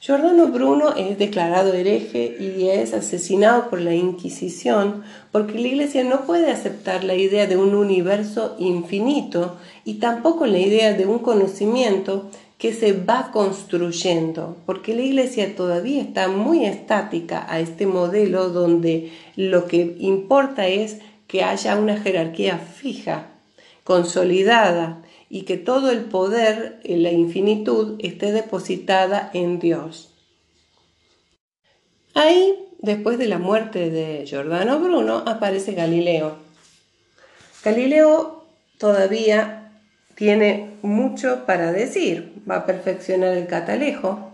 Giordano 0.00 0.46
Bruno 0.46 0.94
es 0.94 1.18
declarado 1.18 1.74
hereje 1.74 2.36
y 2.38 2.68
es 2.68 2.94
asesinado 2.94 3.68
por 3.68 3.80
la 3.80 3.94
Inquisición 3.94 5.02
porque 5.32 5.54
la 5.54 5.66
Iglesia 5.66 6.04
no 6.04 6.24
puede 6.24 6.52
aceptar 6.52 7.02
la 7.02 7.16
idea 7.16 7.48
de 7.48 7.56
un 7.56 7.74
universo 7.74 8.54
infinito 8.60 9.56
y 9.84 9.94
tampoco 9.94 10.46
la 10.46 10.58
idea 10.58 10.92
de 10.94 11.04
un 11.06 11.18
conocimiento 11.18 12.30
que 12.58 12.72
se 12.72 12.92
va 12.92 13.30
construyendo, 13.32 14.56
porque 14.66 14.94
la 14.94 15.02
Iglesia 15.02 15.56
todavía 15.56 16.00
está 16.00 16.28
muy 16.28 16.64
estática 16.64 17.44
a 17.48 17.58
este 17.58 17.86
modelo 17.86 18.50
donde 18.50 19.12
lo 19.34 19.66
que 19.66 19.96
importa 19.98 20.68
es 20.68 20.98
que 21.26 21.42
haya 21.42 21.76
una 21.76 21.96
jerarquía 21.96 22.58
fija, 22.58 23.26
consolidada, 23.82 25.02
y 25.30 25.42
que 25.42 25.56
todo 25.56 25.90
el 25.90 26.02
poder, 26.04 26.80
en 26.84 27.02
la 27.02 27.12
infinitud, 27.12 27.96
esté 27.98 28.32
depositada 28.32 29.30
en 29.34 29.58
Dios. 29.58 30.10
Ahí, 32.14 32.54
después 32.80 33.18
de 33.18 33.26
la 33.26 33.38
muerte 33.38 33.90
de 33.90 34.24
Giordano 34.26 34.80
Bruno, 34.80 35.22
aparece 35.26 35.72
Galileo. 35.72 36.36
Galileo 37.64 38.44
todavía 38.78 39.72
tiene 40.14 40.70
mucho 40.82 41.44
para 41.46 41.72
decir, 41.72 42.32
va 42.48 42.56
a 42.56 42.66
perfeccionar 42.66 43.36
el 43.36 43.46
catalejo 43.46 44.32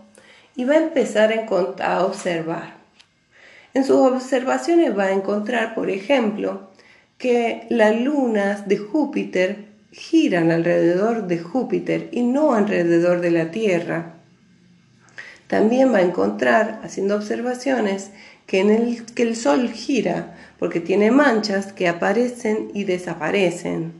y 0.55 0.63
va 0.63 0.75
a 0.75 0.77
empezar 0.77 1.33
a 1.83 2.05
observar. 2.05 2.75
En 3.73 3.83
sus 3.83 3.97
observaciones 3.97 4.97
va 4.97 5.05
a 5.05 5.11
encontrar, 5.11 5.75
por 5.75 5.89
ejemplo, 5.89 6.71
que 7.17 7.67
las 7.69 7.99
lunas 7.99 8.67
de 8.67 8.77
Júpiter 8.77 9.74
giran 9.95 10.51
alrededor 10.51 11.27
de 11.27 11.39
Júpiter 11.39 12.09
y 12.11 12.23
no 12.23 12.53
alrededor 12.53 13.21
de 13.21 13.31
la 13.31 13.51
Tierra. 13.51 14.13
También 15.47 15.93
va 15.93 15.99
a 15.99 16.03
encontrar, 16.03 16.81
haciendo 16.83 17.15
observaciones, 17.15 18.11
que, 18.45 18.59
en 18.59 18.69
el, 18.71 19.05
que 19.05 19.23
el 19.23 19.35
Sol 19.35 19.69
gira 19.69 20.35
porque 20.59 20.79
tiene 20.79 21.11
manchas 21.11 21.73
que 21.73 21.87
aparecen 21.87 22.69
y 22.73 22.83
desaparecen. 22.83 23.93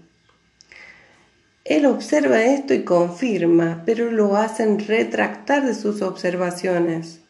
Él 1.63 1.85
observa 1.85 2.43
esto 2.43 2.73
y 2.73 2.83
confirma, 2.83 3.83
pero 3.85 4.11
lo 4.11 4.35
hacen 4.35 4.79
retractar 4.79 5.65
de 5.65 5.73
sus 5.73 6.01
observaciones. 6.01 7.21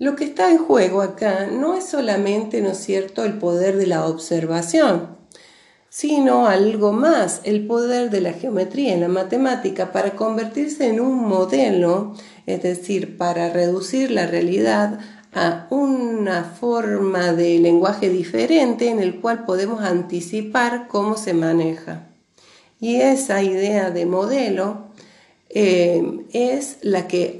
Lo 0.00 0.16
que 0.16 0.24
está 0.24 0.50
en 0.50 0.56
juego 0.56 1.02
acá 1.02 1.46
no 1.46 1.76
es 1.76 1.84
solamente, 1.84 2.62
¿no 2.62 2.70
es 2.70 2.78
cierto?, 2.78 3.22
el 3.22 3.34
poder 3.34 3.76
de 3.76 3.86
la 3.86 4.06
observación, 4.06 5.18
sino 5.90 6.46
algo 6.46 6.92
más, 6.92 7.42
el 7.44 7.66
poder 7.66 8.08
de 8.08 8.22
la 8.22 8.32
geometría 8.32 8.96
y 8.96 8.98
la 8.98 9.08
matemática 9.08 9.92
para 9.92 10.12
convertirse 10.16 10.88
en 10.88 11.00
un 11.00 11.28
modelo, 11.28 12.14
es 12.46 12.62
decir, 12.62 13.18
para 13.18 13.50
reducir 13.50 14.10
la 14.10 14.26
realidad 14.26 15.00
a 15.34 15.66
una 15.68 16.44
forma 16.44 17.34
de 17.34 17.58
lenguaje 17.58 18.08
diferente 18.08 18.88
en 18.88 19.00
el 19.00 19.20
cual 19.20 19.44
podemos 19.44 19.82
anticipar 19.82 20.88
cómo 20.88 21.18
se 21.18 21.34
maneja. 21.34 22.08
Y 22.80 23.02
esa 23.02 23.42
idea 23.42 23.90
de 23.90 24.06
modelo 24.06 24.86
eh, 25.50 26.24
es 26.32 26.78
la 26.80 27.06
que 27.06 27.38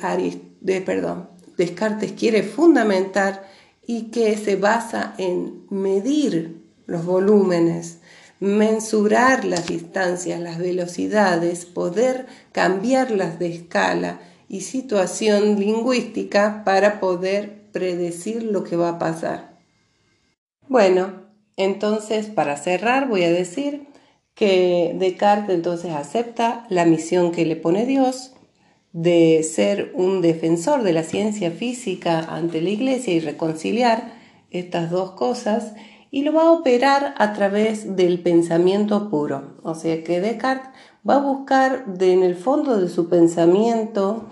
de, 0.60 0.82
perdón, 0.82 1.29
Descartes 1.60 2.12
quiere 2.12 2.42
fundamentar 2.42 3.46
y 3.86 4.04
que 4.04 4.34
se 4.38 4.56
basa 4.56 5.14
en 5.18 5.66
medir 5.68 6.62
los 6.86 7.04
volúmenes, 7.04 7.98
mensurar 8.40 9.44
las 9.44 9.66
distancias, 9.66 10.40
las 10.40 10.56
velocidades, 10.56 11.66
poder 11.66 12.24
cambiarlas 12.52 13.38
de 13.38 13.48
escala 13.48 14.20
y 14.48 14.62
situación 14.62 15.60
lingüística 15.60 16.64
para 16.64 16.98
poder 16.98 17.70
predecir 17.72 18.42
lo 18.42 18.64
que 18.64 18.76
va 18.76 18.88
a 18.88 18.98
pasar. 18.98 19.58
Bueno, 20.66 21.26
entonces 21.58 22.28
para 22.28 22.56
cerrar 22.56 23.06
voy 23.06 23.24
a 23.24 23.30
decir 23.30 23.86
que 24.34 24.96
Descartes 24.98 25.54
entonces 25.54 25.92
acepta 25.92 26.64
la 26.70 26.86
misión 26.86 27.32
que 27.32 27.44
le 27.44 27.56
pone 27.56 27.84
Dios, 27.84 28.32
de 28.92 29.42
ser 29.42 29.92
un 29.94 30.20
defensor 30.20 30.82
de 30.82 30.92
la 30.92 31.04
ciencia 31.04 31.50
física 31.50 32.18
ante 32.20 32.60
la 32.60 32.70
iglesia 32.70 33.14
y 33.14 33.20
reconciliar 33.20 34.12
estas 34.50 34.90
dos 34.90 35.12
cosas 35.12 35.74
y 36.10 36.22
lo 36.22 36.32
va 36.32 36.42
a 36.42 36.52
operar 36.52 37.14
a 37.18 37.32
través 37.32 37.96
del 37.96 38.20
pensamiento 38.20 39.10
puro. 39.10 39.58
O 39.62 39.74
sea 39.74 40.02
que 40.02 40.20
Descartes 40.20 40.70
va 41.08 41.16
a 41.16 41.20
buscar 41.20 41.84
en 42.00 42.22
el 42.22 42.34
fondo 42.34 42.80
de 42.80 42.88
su 42.88 43.08
pensamiento, 43.08 44.26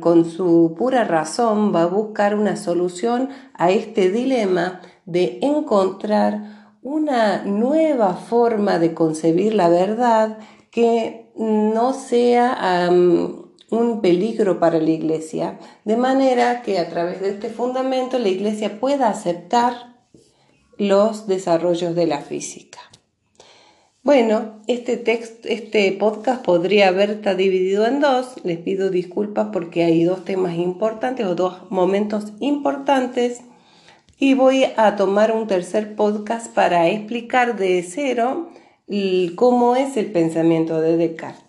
con 0.00 0.24
su 0.24 0.74
pura 0.76 1.04
razón, 1.04 1.74
va 1.74 1.82
a 1.82 1.86
buscar 1.86 2.34
una 2.36 2.56
solución 2.56 3.30
a 3.54 3.70
este 3.70 4.10
dilema 4.10 4.80
de 5.06 5.38
encontrar 5.42 6.74
una 6.82 7.44
nueva 7.44 8.14
forma 8.14 8.78
de 8.78 8.94
concebir 8.94 9.54
la 9.54 9.68
verdad 9.68 10.38
que 10.70 11.32
no 11.34 11.92
sea 11.94 12.86
un 13.70 14.00
peligro 14.00 14.60
para 14.60 14.78
la 14.78 14.90
iglesia, 14.90 15.58
de 15.84 15.96
manera 15.96 16.62
que 16.62 16.78
a 16.78 16.88
través 16.88 17.20
de 17.20 17.30
este 17.30 17.48
fundamento 17.48 18.18
la 18.18 18.28
iglesia 18.28 18.78
pueda 18.80 19.08
aceptar 19.08 19.96
los 20.78 21.26
desarrollos 21.26 21.94
de 21.94 22.06
la 22.06 22.20
física. 22.20 22.78
Bueno, 24.06 24.60
este, 24.68 24.96
texto, 24.96 25.48
este 25.48 25.90
podcast 25.90 26.44
podría 26.44 26.88
haber 26.88 27.20
dividido 27.36 27.88
en 27.88 27.98
dos. 27.98 28.36
Les 28.44 28.58
pido 28.58 28.88
disculpas 28.88 29.48
porque 29.52 29.82
hay 29.82 30.04
dos 30.04 30.24
temas 30.24 30.54
importantes 30.54 31.26
o 31.26 31.34
dos 31.34 31.68
momentos 31.70 32.32
importantes. 32.38 33.40
Y 34.16 34.34
voy 34.34 34.64
a 34.76 34.94
tomar 34.94 35.32
un 35.32 35.48
tercer 35.48 35.96
podcast 35.96 36.54
para 36.54 36.88
explicar 36.88 37.56
de 37.58 37.82
cero 37.82 38.50
cómo 39.34 39.74
es 39.74 39.96
el 39.96 40.12
pensamiento 40.12 40.80
de 40.80 40.96
Descartes. 40.96 41.45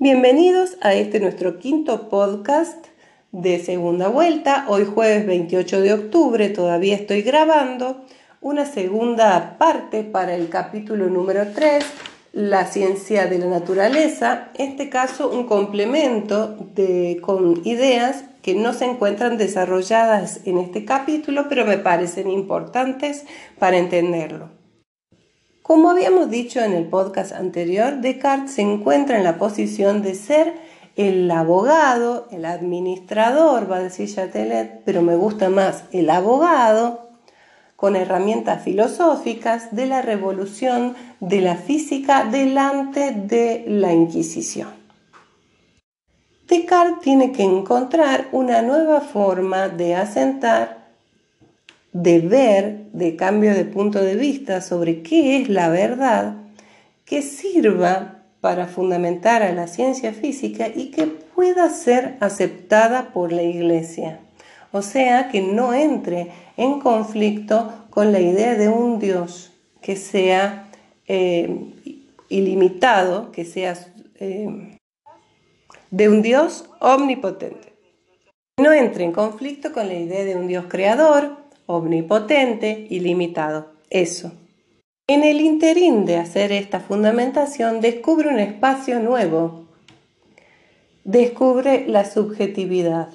Bienvenidos 0.00 0.76
a 0.80 0.94
este 0.94 1.18
nuestro 1.18 1.58
quinto 1.58 2.08
podcast 2.08 2.86
de 3.32 3.58
segunda 3.58 4.06
vuelta. 4.06 4.64
Hoy 4.68 4.84
jueves 4.84 5.26
28 5.26 5.80
de 5.80 5.92
octubre 5.92 6.48
todavía 6.50 6.94
estoy 6.94 7.22
grabando 7.22 8.04
una 8.40 8.64
segunda 8.64 9.58
parte 9.58 10.04
para 10.04 10.36
el 10.36 10.50
capítulo 10.50 11.08
número 11.08 11.48
3, 11.52 11.84
la 12.32 12.66
ciencia 12.66 13.26
de 13.26 13.40
la 13.40 13.46
naturaleza, 13.46 14.50
en 14.54 14.70
este 14.70 14.88
caso 14.88 15.30
un 15.30 15.48
complemento 15.48 16.56
con 17.20 17.60
ideas 17.64 18.22
que 18.40 18.54
no 18.54 18.74
se 18.74 18.84
encuentran 18.84 19.36
desarrolladas 19.36 20.42
en 20.44 20.58
este 20.58 20.84
capítulo, 20.84 21.46
pero 21.48 21.66
me 21.66 21.76
parecen 21.76 22.30
importantes 22.30 23.24
para 23.58 23.78
entenderlo. 23.78 24.57
Como 25.68 25.90
habíamos 25.90 26.30
dicho 26.30 26.60
en 26.60 26.72
el 26.72 26.86
podcast 26.86 27.32
anterior, 27.32 28.00
Descartes 28.00 28.52
se 28.52 28.62
encuentra 28.62 29.18
en 29.18 29.22
la 29.22 29.36
posición 29.36 30.00
de 30.00 30.14
ser 30.14 30.54
el 30.96 31.30
abogado, 31.30 32.26
el 32.30 32.46
administrador, 32.46 33.70
va 33.70 33.76
a 33.76 33.82
decir 33.82 34.08
Chatelet, 34.10 34.80
pero 34.86 35.02
me 35.02 35.14
gusta 35.14 35.50
más 35.50 35.84
el 35.92 36.08
abogado, 36.08 37.10
con 37.76 37.96
herramientas 37.96 38.62
filosóficas 38.62 39.76
de 39.76 39.84
la 39.84 40.00
revolución 40.00 40.96
de 41.20 41.42
la 41.42 41.56
física 41.56 42.24
delante 42.24 43.10
de 43.10 43.66
la 43.68 43.92
Inquisición. 43.92 44.70
Descartes 46.48 47.00
tiene 47.02 47.30
que 47.30 47.42
encontrar 47.42 48.28
una 48.32 48.62
nueva 48.62 49.02
forma 49.02 49.68
de 49.68 49.96
asentar, 49.96 50.77
de 51.92 52.20
ver, 52.20 52.84
de 52.92 53.16
cambio 53.16 53.54
de 53.54 53.64
punto 53.64 54.02
de 54.02 54.16
vista 54.16 54.60
sobre 54.60 55.02
qué 55.02 55.40
es 55.40 55.48
la 55.48 55.68
verdad, 55.68 56.36
que 57.04 57.22
sirva 57.22 58.22
para 58.40 58.66
fundamentar 58.66 59.42
a 59.42 59.52
la 59.52 59.66
ciencia 59.66 60.12
física 60.12 60.68
y 60.68 60.90
que 60.90 61.06
pueda 61.06 61.70
ser 61.70 62.16
aceptada 62.20 63.12
por 63.12 63.32
la 63.32 63.42
Iglesia. 63.42 64.20
O 64.70 64.82
sea, 64.82 65.28
que 65.30 65.40
no 65.40 65.72
entre 65.72 66.30
en 66.56 66.80
conflicto 66.80 67.72
con 67.90 68.12
la 68.12 68.20
idea 68.20 68.54
de 68.54 68.68
un 68.68 68.98
Dios 68.98 69.52
que 69.80 69.96
sea 69.96 70.68
eh, 71.06 71.72
ilimitado, 72.28 73.32
que 73.32 73.44
sea 73.44 73.74
eh, 74.16 74.76
de 75.90 76.08
un 76.08 76.22
Dios 76.22 76.68
omnipotente. 76.80 77.72
No 78.58 78.72
entre 78.72 79.04
en 79.04 79.12
conflicto 79.12 79.72
con 79.72 79.88
la 79.88 79.94
idea 79.94 80.24
de 80.24 80.36
un 80.36 80.48
Dios 80.48 80.66
creador, 80.68 81.47
omnipotente, 81.68 82.86
ilimitado. 82.88 83.68
Eso. 83.90 84.32
En 85.06 85.22
el 85.22 85.40
interín 85.40 86.04
de 86.04 86.16
hacer 86.16 86.50
esta 86.50 86.80
fundamentación 86.80 87.80
descubre 87.80 88.28
un 88.28 88.38
espacio 88.38 89.00
nuevo, 89.00 89.66
descubre 91.04 91.86
la 91.86 92.04
subjetividad. 92.04 93.08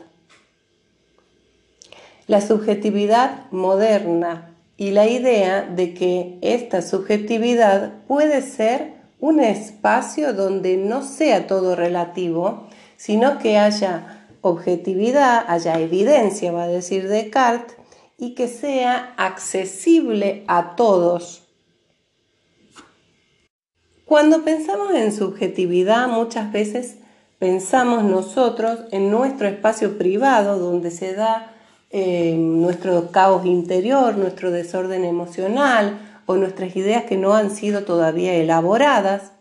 La 2.28 2.42
subjetividad 2.42 3.52
moderna 3.52 4.56
y 4.78 4.92
la 4.92 5.08
idea 5.08 5.64
de 5.64 5.94
que 5.94 6.38
esta 6.42 6.82
subjetividad 6.82 7.94
puede 8.08 8.42
ser 8.42 8.94
un 9.20 9.40
espacio 9.40 10.34
donde 10.34 10.78
no 10.78 11.04
sea 11.04 11.48
todo 11.48 11.76
relativo, 11.76 12.68
sino 12.98 13.40
que 13.40 13.58
haya 13.58 14.26
objetividad, 14.42 15.46
haya 15.48 15.80
evidencia, 15.80 16.52
va 16.52 16.64
a 16.64 16.68
decir 16.68 17.08
Descartes, 17.08 17.83
y 18.24 18.36
que 18.36 18.48
sea 18.48 19.14
accesible 19.18 20.44
a 20.48 20.76
todos 20.76 21.44
cuando 24.06 24.44
pensamos 24.44 24.94
en 24.94 25.12
subjetividad, 25.12 26.08
muchas 26.08 26.52
veces 26.52 26.98
pensamos 27.40 28.04
nosotros 28.04 28.82
en 28.92 29.10
nuestro 29.10 29.48
espacio 29.48 29.98
privado, 29.98 30.60
donde 30.60 30.92
se 30.92 31.16
da 31.16 31.52
eh, 31.90 32.36
nuestro 32.38 33.12
caos 33.12 33.46
interior, 33.46 34.16
nuestro 34.18 34.52
desorden 34.52 35.04
emocional 35.04 36.22
o 36.26 36.36
nuestras 36.36 36.76
ideas 36.76 37.06
que 37.06 37.18
no 37.18 37.34
han 37.34 37.50
sido 37.50 37.86
todavía 37.86 38.36
elaboradas, 38.36 39.32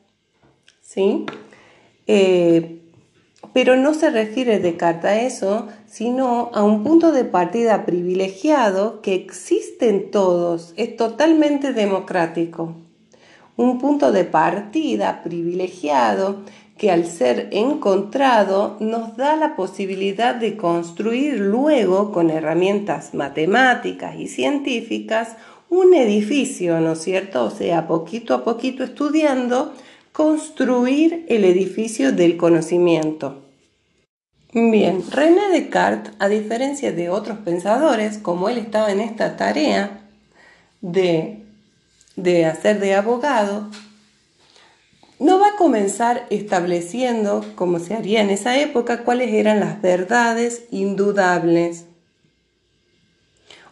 ¿sí? 0.81 1.27
Eh, 2.07 2.82
pero 3.53 3.77
no 3.77 3.95
se 3.95 4.11
refiere 4.11 4.59
Descartes 4.59 5.05
a 5.05 5.21
eso, 5.21 5.69
sino 5.87 6.51
a 6.55 6.63
un 6.63 6.83
punto 6.83 7.13
de 7.13 7.25
partida 7.25 7.85
privilegiado 7.85 9.03
que 9.03 9.15
existe 9.15 9.89
en 9.89 10.11
todos, 10.11 10.73
es 10.77 10.97
totalmente 10.97 11.73
democrático 11.73 12.75
un 13.57 13.79
punto 13.79 14.13
de 14.13 14.25
partida 14.25 15.23
privilegiado 15.23 16.41
que 16.79 16.91
al 16.91 17.07
ser 17.07 17.49
encontrado 17.53 18.77
nos 18.81 19.17
da 19.17 19.37
la 19.37 19.55
posibilidad 19.55 20.35
de 20.35 20.57
construir 20.57 21.39
luego 21.39 22.13
con 22.13 22.31
herramientas 22.31 23.15
matemáticas 23.15 24.17
y 24.17 24.27
científicas 24.27 25.37
un 25.69 25.95
edificio, 25.95 26.81
¿no 26.81 26.93
es 26.93 27.03
cierto? 27.03 27.45
O 27.45 27.51
sea, 27.51 27.87
poquito 27.87 28.35
a 28.35 28.45
poquito 28.45 28.85
estudiando, 28.85 29.73
construir 30.13 31.25
el 31.29 31.45
edificio 31.45 32.13
del 32.13 32.37
conocimiento. 32.37 33.43
Bien, 34.53 35.03
René 35.11 35.49
Descartes, 35.51 36.13
a 36.19 36.29
diferencia 36.29 36.93
de 36.93 37.09
otros 37.09 37.39
pensadores, 37.39 38.19
como 38.19 38.49
él 38.49 38.59
estaba 38.59 38.93
en 38.93 39.01
esta 39.01 39.37
tarea 39.37 40.01
de 40.83 41.43
de 42.17 42.45
hacer 42.47 42.81
de 42.81 42.95
abogado, 42.95 43.69
no 45.19 45.39
va 45.39 45.49
a 45.49 45.57
comenzar 45.57 46.27
estableciendo, 46.31 47.45
como 47.55 47.79
se 47.79 47.95
haría 47.95 48.23
en 48.23 48.31
esa 48.31 48.59
época, 48.59 49.05
cuáles 49.05 49.33
eran 49.33 49.61
las 49.61 49.81
verdades 49.81 50.65
indudables 50.71 51.85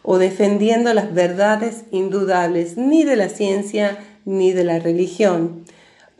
o 0.03 0.17
defendiendo 0.17 0.93
las 0.93 1.13
verdades 1.13 1.83
indudables 1.91 2.77
ni 2.77 3.03
de 3.03 3.15
la 3.15 3.29
ciencia 3.29 3.99
ni 4.25 4.51
de 4.51 4.63
la 4.63 4.79
religión, 4.79 5.65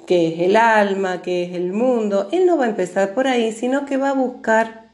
que 0.05 0.33
es 0.33 0.39
el 0.41 0.55
alma, 0.55 1.21
que 1.21 1.43
es 1.43 1.53
el 1.53 1.73
mundo. 1.73 2.27
Él 2.31 2.45
no 2.45 2.57
va 2.57 2.65
a 2.65 2.69
empezar 2.69 3.13
por 3.13 3.27
ahí, 3.27 3.51
sino 3.51 3.85
que 3.85 3.97
va 3.97 4.09
a 4.09 4.13
buscar 4.13 4.89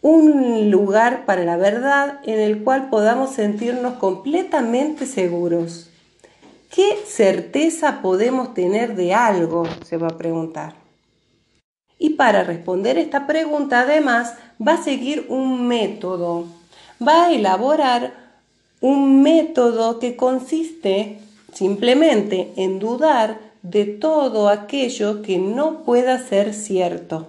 un 0.00 0.70
lugar 0.70 1.26
para 1.26 1.44
la 1.44 1.56
verdad 1.56 2.20
en 2.24 2.38
el 2.38 2.62
cual 2.62 2.88
podamos 2.88 3.30
sentirnos 3.30 3.94
completamente 3.94 5.06
seguros. 5.06 5.90
¿Qué 6.70 6.98
certeza 7.06 8.00
podemos 8.02 8.54
tener 8.54 8.94
de 8.94 9.14
algo? 9.14 9.64
se 9.84 9.96
va 9.96 10.08
a 10.08 10.18
preguntar. 10.18 10.74
Y 11.98 12.10
para 12.10 12.44
responder 12.44 12.96
esta 12.98 13.26
pregunta 13.26 13.80
además 13.80 14.34
va 14.64 14.74
a 14.74 14.82
seguir 14.82 15.26
un 15.28 15.66
método, 15.66 16.46
va 17.06 17.26
a 17.26 17.32
elaborar 17.32 18.12
un 18.80 19.22
método 19.22 19.98
que 19.98 20.14
consiste 20.14 21.18
simplemente 21.52 22.52
en 22.56 22.78
dudar 22.78 23.47
de 23.70 23.84
todo 23.84 24.48
aquello 24.48 25.22
que 25.22 25.38
no 25.38 25.84
pueda 25.84 26.18
ser 26.18 26.54
cierto 26.54 27.28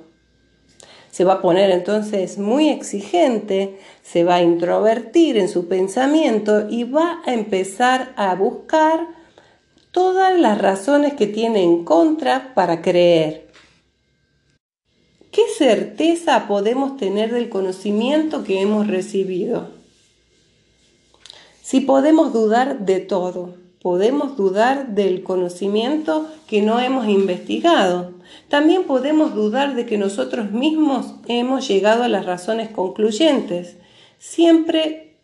se 1.12 1.24
va 1.24 1.34
a 1.34 1.42
poner 1.42 1.72
entonces 1.72 2.38
muy 2.38 2.70
exigente, 2.70 3.78
se 4.04 4.24
va 4.24 4.36
a 4.36 4.42
introvertir 4.42 5.38
en 5.38 5.50
su 5.50 5.68
pensamiento 5.68 6.70
y 6.70 6.84
va 6.84 7.22
a 7.26 7.34
empezar 7.34 8.14
a 8.16 8.36
buscar 8.36 9.08
todas 9.92 10.40
las 10.40 10.60
razones 10.60 11.16
que 11.16 11.28
tiene 11.28 11.64
en 11.64 11.84
contra 11.84 12.54
para 12.54 12.82
creer. 12.82 13.50
¿qué 15.32 15.42
certeza 15.58 16.48
podemos 16.48 16.98
tener 16.98 17.34
del 17.34 17.50
conocimiento 17.50 18.44
que 18.44 18.62
hemos 18.62 18.88
recibido? 18.88 19.70
Si 21.62 21.82
podemos 21.82 22.34
dudar 22.34 22.80
de 22.80 23.00
todo, 23.00 23.56
podemos 23.82 24.36
dudar 24.36 24.90
del 24.90 25.24
conocimiento 25.24 26.28
que 26.48 26.62
no 26.62 26.80
hemos 26.80 27.08
investigado. 27.08 28.14
También 28.50 28.84
podemos 28.84 29.34
dudar 29.34 29.76
de 29.76 29.86
que 29.86 29.98
nosotros 29.98 30.52
mismos 30.52 31.14
hemos 31.28 31.68
llegado 31.68 32.04
a 32.04 32.10
las 32.10 32.26
razones 32.26 32.70
concluyentes. 32.70 33.78
Siempre 34.18 35.16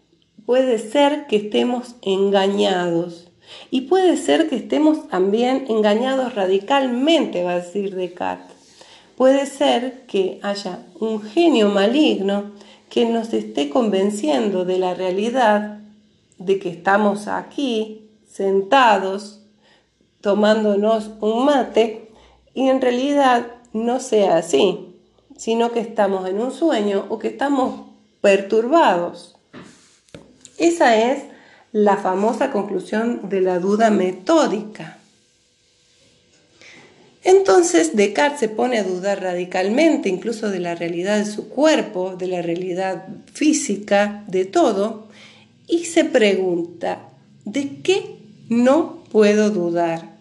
puede 0.45 0.79
ser 0.79 1.27
que 1.27 1.37
estemos 1.37 1.95
engañados. 2.01 3.27
Y 3.69 3.81
puede 3.81 4.17
ser 4.17 4.49
que 4.49 4.55
estemos 4.55 5.07
también 5.07 5.65
engañados 5.69 6.33
radicalmente, 6.33 7.43
va 7.43 7.51
a 7.51 7.59
decir 7.59 7.93
Descartes. 7.93 8.55
Puede 9.15 9.45
ser 9.45 10.05
que 10.07 10.39
haya 10.41 10.79
un 10.99 11.21
genio 11.21 11.69
maligno 11.69 12.51
que 12.89 13.05
nos 13.05 13.33
esté 13.33 13.69
convenciendo 13.69 14.65
de 14.65 14.79
la 14.79 14.93
realidad 14.93 15.79
de 16.37 16.59
que 16.59 16.69
estamos 16.69 17.27
aquí 17.27 18.04
sentados 18.35 19.39
tomándonos 20.19 21.11
un 21.21 21.45
mate 21.45 22.09
y 22.53 22.67
en 22.67 22.81
realidad 22.81 23.47
no 23.71 24.01
sea 24.01 24.37
así, 24.37 24.93
sino 25.37 25.71
que 25.71 25.79
estamos 25.79 26.27
en 26.27 26.41
un 26.41 26.51
sueño 26.51 27.05
o 27.07 27.17
que 27.17 27.29
estamos 27.29 27.87
perturbados. 28.19 29.37
Esa 30.57 30.97
es 30.97 31.23
la 31.71 31.95
famosa 31.95 32.51
conclusión 32.51 33.29
de 33.29 33.39
la 33.39 33.59
duda 33.59 33.89
metódica. 33.89 34.97
Entonces 37.23 37.95
Descartes 37.95 38.41
se 38.41 38.49
pone 38.49 38.79
a 38.79 38.83
dudar 38.83 39.21
radicalmente 39.21 40.09
incluso 40.09 40.49
de 40.49 40.59
la 40.59 40.75
realidad 40.75 41.19
de 41.19 41.25
su 41.25 41.47
cuerpo, 41.47 42.15
de 42.17 42.27
la 42.27 42.41
realidad 42.41 43.05
física, 43.31 44.25
de 44.27 44.43
todo, 44.43 45.07
y 45.67 45.85
se 45.85 46.03
pregunta, 46.03 47.09
¿de 47.45 47.81
qué 47.81 48.14
no 48.49 49.03
puedo 49.12 49.49
dudar? 49.49 50.17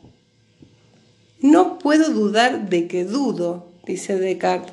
No 1.40 1.78
puedo 1.78 2.10
dudar 2.10 2.70
de 2.70 2.88
que 2.88 3.04
dudo, 3.04 3.66
dice 3.86 4.18
Descartes. 4.18 4.72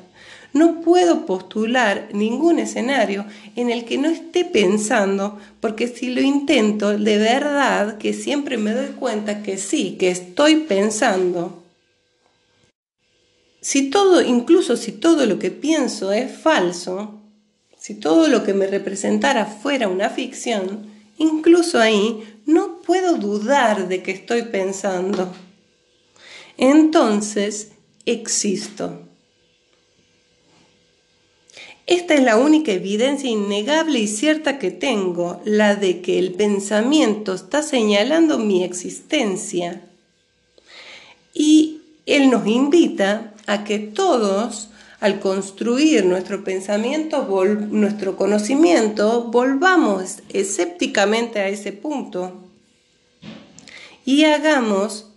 No 0.54 0.82
puedo 0.82 1.24
postular 1.24 2.08
ningún 2.12 2.58
escenario 2.58 3.24
en 3.56 3.70
el 3.70 3.84
que 3.84 3.96
no 3.96 4.08
esté 4.08 4.44
pensando, 4.44 5.38
porque 5.60 5.88
si 5.88 6.10
lo 6.14 6.20
intento, 6.20 6.96
de 6.96 7.16
verdad 7.16 7.96
que 7.96 8.12
siempre 8.12 8.58
me 8.58 8.72
doy 8.72 8.88
cuenta 8.88 9.42
que 9.42 9.56
sí, 9.56 9.96
que 9.98 10.10
estoy 10.10 10.56
pensando. 10.56 11.62
Si 13.62 13.88
todo, 13.90 14.20
incluso 14.22 14.76
si 14.76 14.92
todo 14.92 15.24
lo 15.24 15.38
que 15.38 15.50
pienso 15.50 16.12
es 16.12 16.30
falso, 16.32 17.18
si 17.78 17.94
todo 17.94 18.28
lo 18.28 18.44
que 18.44 18.54
me 18.54 18.66
representara 18.66 19.46
fuera 19.46 19.88
una 19.88 20.10
ficción, 20.10 20.86
incluso 21.16 21.78
ahí 21.78 22.22
puedo 22.92 23.16
dudar 23.16 23.88
de 23.88 24.02
que 24.02 24.10
estoy 24.10 24.42
pensando. 24.42 25.32
Entonces 26.58 27.70
existo. 28.04 29.00
Esta 31.86 32.12
es 32.12 32.22
la 32.22 32.36
única 32.36 32.70
evidencia 32.70 33.30
innegable 33.30 33.98
y 33.98 34.06
cierta 34.06 34.58
que 34.58 34.70
tengo, 34.70 35.40
la 35.46 35.74
de 35.74 36.02
que 36.02 36.18
el 36.18 36.34
pensamiento 36.34 37.32
está 37.32 37.62
señalando 37.62 38.38
mi 38.38 38.62
existencia. 38.62 39.80
Y 41.32 41.80
él 42.04 42.28
nos 42.28 42.46
invita 42.46 43.32
a 43.46 43.64
que 43.64 43.78
todos, 43.78 44.68
al 45.00 45.18
construir 45.18 46.04
nuestro 46.04 46.44
pensamiento, 46.44 47.26
nuestro 47.70 48.18
conocimiento, 48.18 49.30
volvamos 49.30 50.18
escépticamente 50.28 51.38
a 51.38 51.48
ese 51.48 51.72
punto 51.72 52.51
y 54.04 54.24
hagamos 54.24 55.12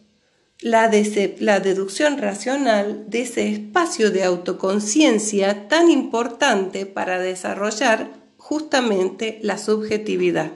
la, 0.59 0.89
deducción 0.89 2.17
racional 2.17 3.09
de 3.09 3.21
ese 3.21 3.49
espacio 3.49 4.11
de 4.11 4.23
autoconciencia 4.23 5.67
tan 5.67 5.91
importante 5.91 6.85
para 6.85 7.19
desarrollar 7.19 8.09
justamente 8.37 9.39
la 9.41 9.57
subjetividad. 9.57 10.51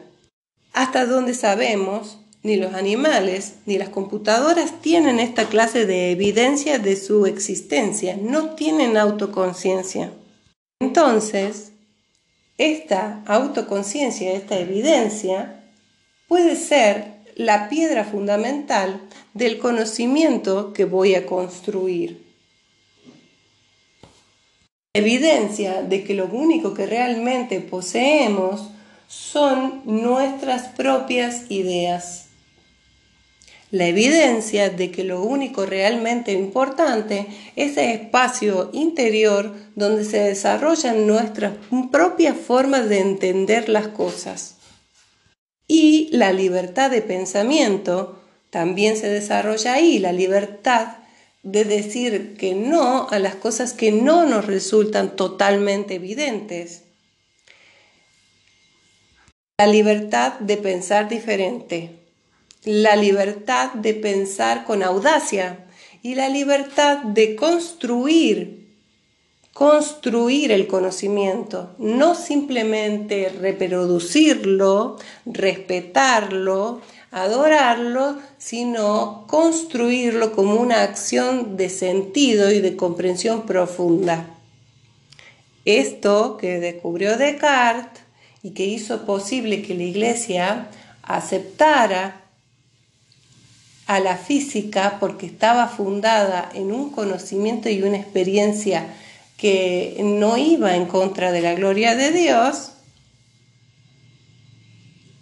Hasta 0.74 1.06
donde 1.06 1.34
sabemos, 1.34 2.20
ni 2.42 2.56
los 2.56 2.74
animales 2.74 3.56
ni 3.66 3.78
las 3.78 3.90
computadoras 3.90 4.82
tienen 4.82 5.20
esta 5.20 5.50
clase 5.50 5.86
de 5.86 6.12
evidencia 6.12 6.80
de 6.80 6.96
su 6.96 7.26
existencia, 7.26 8.18
no 8.20 8.52
tienen 8.52 8.96
autoconciencia. 8.96 10.12
Entonces, 10.80 11.74
esta 12.58 13.24
autoconciencia, 13.26 14.34
esta 14.34 14.58
evidencia, 14.58 15.64
puede 16.28 16.56
ser 16.56 17.19
la 17.40 17.70
piedra 17.70 18.04
fundamental 18.04 19.00
del 19.34 19.60
conocimiento 19.60 20.74
que 20.74 20.84
voy 20.84 21.16
a 21.16 21.26
construir. 21.26 22.22
Evidencia 24.94 25.82
de 25.82 26.04
que 26.04 26.16
lo 26.16 26.26
único 26.26 26.74
que 26.74 26.86
realmente 26.86 27.62
poseemos 27.62 28.68
son 29.08 29.84
nuestras 29.86 30.68
propias 30.68 31.50
ideas. 31.50 32.26
La 33.72 33.88
evidencia 33.88 34.70
de 34.70 34.92
que 34.92 35.06
lo 35.06 35.24
único 35.24 35.66
realmente 35.66 36.34
importante 36.34 37.26
es 37.56 37.78
el 37.78 37.92
espacio 37.92 38.70
interior 38.74 39.56
donde 39.76 40.04
se 40.04 40.20
desarrollan 40.20 41.08
nuestras 41.08 41.54
propias 41.90 42.36
formas 42.36 42.90
de 42.90 43.00
entender 43.00 43.70
las 43.70 43.88
cosas. 43.88 44.59
Y 45.72 46.10
la 46.12 46.34
libertad 46.34 46.90
de 46.90 47.04
pensamiento 47.04 48.20
también 48.50 48.98
se 48.98 49.08
desarrolla 49.08 49.76
ahí, 49.76 50.00
la 50.00 50.12
libertad 50.12 50.98
de 51.44 51.64
decir 51.64 52.36
que 52.38 52.56
no 52.56 53.08
a 53.08 53.20
las 53.20 53.36
cosas 53.36 53.74
que 53.74 53.92
no 53.92 54.26
nos 54.26 54.48
resultan 54.48 55.16
totalmente 55.16 55.94
evidentes. 55.94 56.86
La 59.60 59.68
libertad 59.68 60.40
de 60.40 60.58
pensar 60.58 61.08
diferente, 61.08 61.92
la 62.64 62.96
libertad 62.96 63.72
de 63.74 63.94
pensar 63.94 64.66
con 64.66 64.82
audacia 64.82 65.68
y 66.02 66.16
la 66.16 66.30
libertad 66.30 66.98
de 67.04 67.36
construir 67.36 68.59
construir 69.60 70.54
el 70.54 70.68
conocimiento, 70.68 71.76
no 71.80 72.16
simplemente 72.16 73.28
reproducirlo, 73.28 74.96
respetarlo, 75.26 76.80
adorarlo, 77.12 78.18
sino 78.38 79.26
construirlo 79.28 80.32
como 80.32 80.54
una 80.54 80.84
acción 80.84 81.58
de 81.58 81.68
sentido 81.68 82.50
y 82.54 82.62
de 82.62 82.78
comprensión 82.78 83.46
profunda. 83.46 84.28
Esto 85.66 86.38
que 86.38 86.62
descubrió 86.62 87.18
Descartes 87.18 88.02
y 88.42 88.52
que 88.52 88.64
hizo 88.64 89.06
posible 89.06 89.62
que 89.62 89.76
la 89.76 89.84
Iglesia 89.84 90.70
aceptara 91.04 92.22
a 93.88 94.00
la 94.00 94.16
física 94.16 95.00
porque 95.02 95.26
estaba 95.26 95.68
fundada 95.68 96.50
en 96.54 96.72
un 96.72 96.92
conocimiento 96.92 97.68
y 97.68 97.82
una 97.84 97.98
experiencia 97.98 98.96
que 99.40 99.96
no 100.00 100.38
iba 100.38 100.76
en 100.76 100.86
contra 100.86 101.32
de 101.32 101.42
la 101.42 101.54
gloria 101.54 101.96
de 101.96 102.12
Dios, 102.12 102.72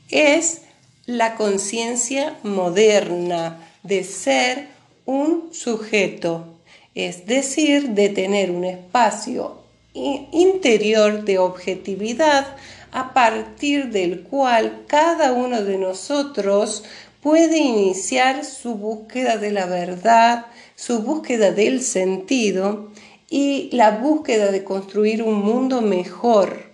es 0.09 0.61
la 1.05 1.35
conciencia 1.35 2.37
moderna 2.43 3.59
de 3.83 4.03
ser 4.03 4.69
un 5.05 5.49
sujeto, 5.53 6.57
es 6.95 7.27
decir, 7.27 7.89
de 7.89 8.09
tener 8.09 8.49
un 8.49 8.65
espacio 8.65 9.61
interior 9.93 11.23
de 11.23 11.37
objetividad 11.37 12.55
a 12.91 13.13
partir 13.13 13.89
del 13.89 14.23
cual 14.23 14.83
cada 14.87 15.31
uno 15.31 15.61
de 15.61 15.77
nosotros 15.77 16.83
puede 17.21 17.57
iniciar 17.57 18.43
su 18.45 18.75
búsqueda 18.75 19.37
de 19.37 19.51
la 19.51 19.65
verdad, 19.65 20.47
su 20.75 21.01
búsqueda 21.03 21.51
del 21.51 21.81
sentido 21.81 22.91
y 23.29 23.69
la 23.73 23.91
búsqueda 23.91 24.51
de 24.51 24.63
construir 24.63 25.21
un 25.23 25.43
mundo 25.43 25.81
mejor 25.81 26.67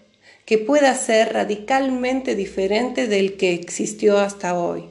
que 0.45 0.57
pueda 0.57 0.93
ser 0.95 1.33
radicalmente 1.33 2.35
diferente 2.35 3.07
del 3.07 3.37
que 3.37 3.53
existió 3.53 4.19
hasta 4.19 4.57
hoy. 4.57 4.85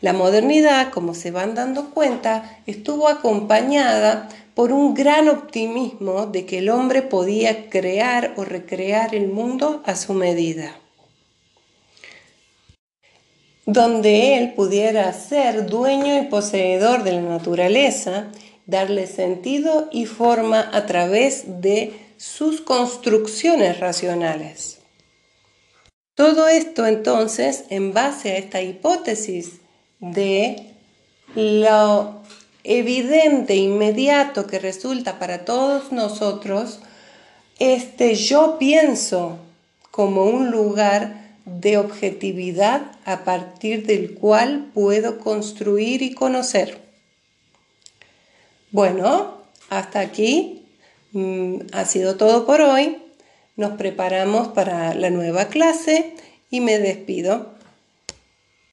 La 0.00 0.12
modernidad, 0.12 0.90
como 0.90 1.14
se 1.14 1.30
van 1.30 1.54
dando 1.54 1.90
cuenta, 1.90 2.58
estuvo 2.66 3.08
acompañada 3.08 4.28
por 4.54 4.72
un 4.72 4.94
gran 4.94 5.28
optimismo 5.28 6.26
de 6.26 6.44
que 6.44 6.58
el 6.58 6.68
hombre 6.68 7.02
podía 7.02 7.70
crear 7.70 8.34
o 8.36 8.44
recrear 8.44 9.14
el 9.14 9.28
mundo 9.28 9.82
a 9.86 9.96
su 9.96 10.12
medida, 10.12 10.76
donde 13.64 14.36
él 14.36 14.52
pudiera 14.54 15.10
ser 15.12 15.66
dueño 15.66 16.18
y 16.20 16.26
poseedor 16.26 17.02
de 17.04 17.12
la 17.12 17.22
naturaleza 17.22 18.28
darle 18.66 19.06
sentido 19.06 19.88
y 19.92 20.06
forma 20.06 20.70
a 20.72 20.86
través 20.86 21.60
de 21.60 21.92
sus 22.16 22.60
construcciones 22.60 23.80
racionales. 23.80 24.78
Todo 26.14 26.46
esto 26.46 26.86
entonces 26.86 27.64
en 27.70 27.92
base 27.94 28.32
a 28.32 28.36
esta 28.36 28.60
hipótesis 28.60 29.60
de 29.98 30.72
lo 31.34 32.22
evidente, 32.64 33.56
inmediato 33.56 34.46
que 34.46 34.58
resulta 34.58 35.18
para 35.18 35.44
todos 35.44 35.90
nosotros, 35.90 36.80
este 37.58 38.14
yo 38.14 38.58
pienso 38.58 39.38
como 39.90 40.24
un 40.24 40.50
lugar 40.50 41.22
de 41.44 41.76
objetividad 41.76 42.82
a 43.04 43.24
partir 43.24 43.86
del 43.86 44.14
cual 44.14 44.70
puedo 44.74 45.18
construir 45.18 46.02
y 46.02 46.14
conocer. 46.14 46.81
Bueno, 48.72 49.36
hasta 49.68 50.00
aquí 50.00 50.66
mm, 51.12 51.56
ha 51.72 51.84
sido 51.84 52.16
todo 52.16 52.46
por 52.46 52.62
hoy. 52.62 52.96
Nos 53.54 53.72
preparamos 53.72 54.48
para 54.48 54.94
la 54.94 55.10
nueva 55.10 55.48
clase 55.48 56.14
y 56.50 56.62
me 56.62 56.78
despido. 56.78 57.52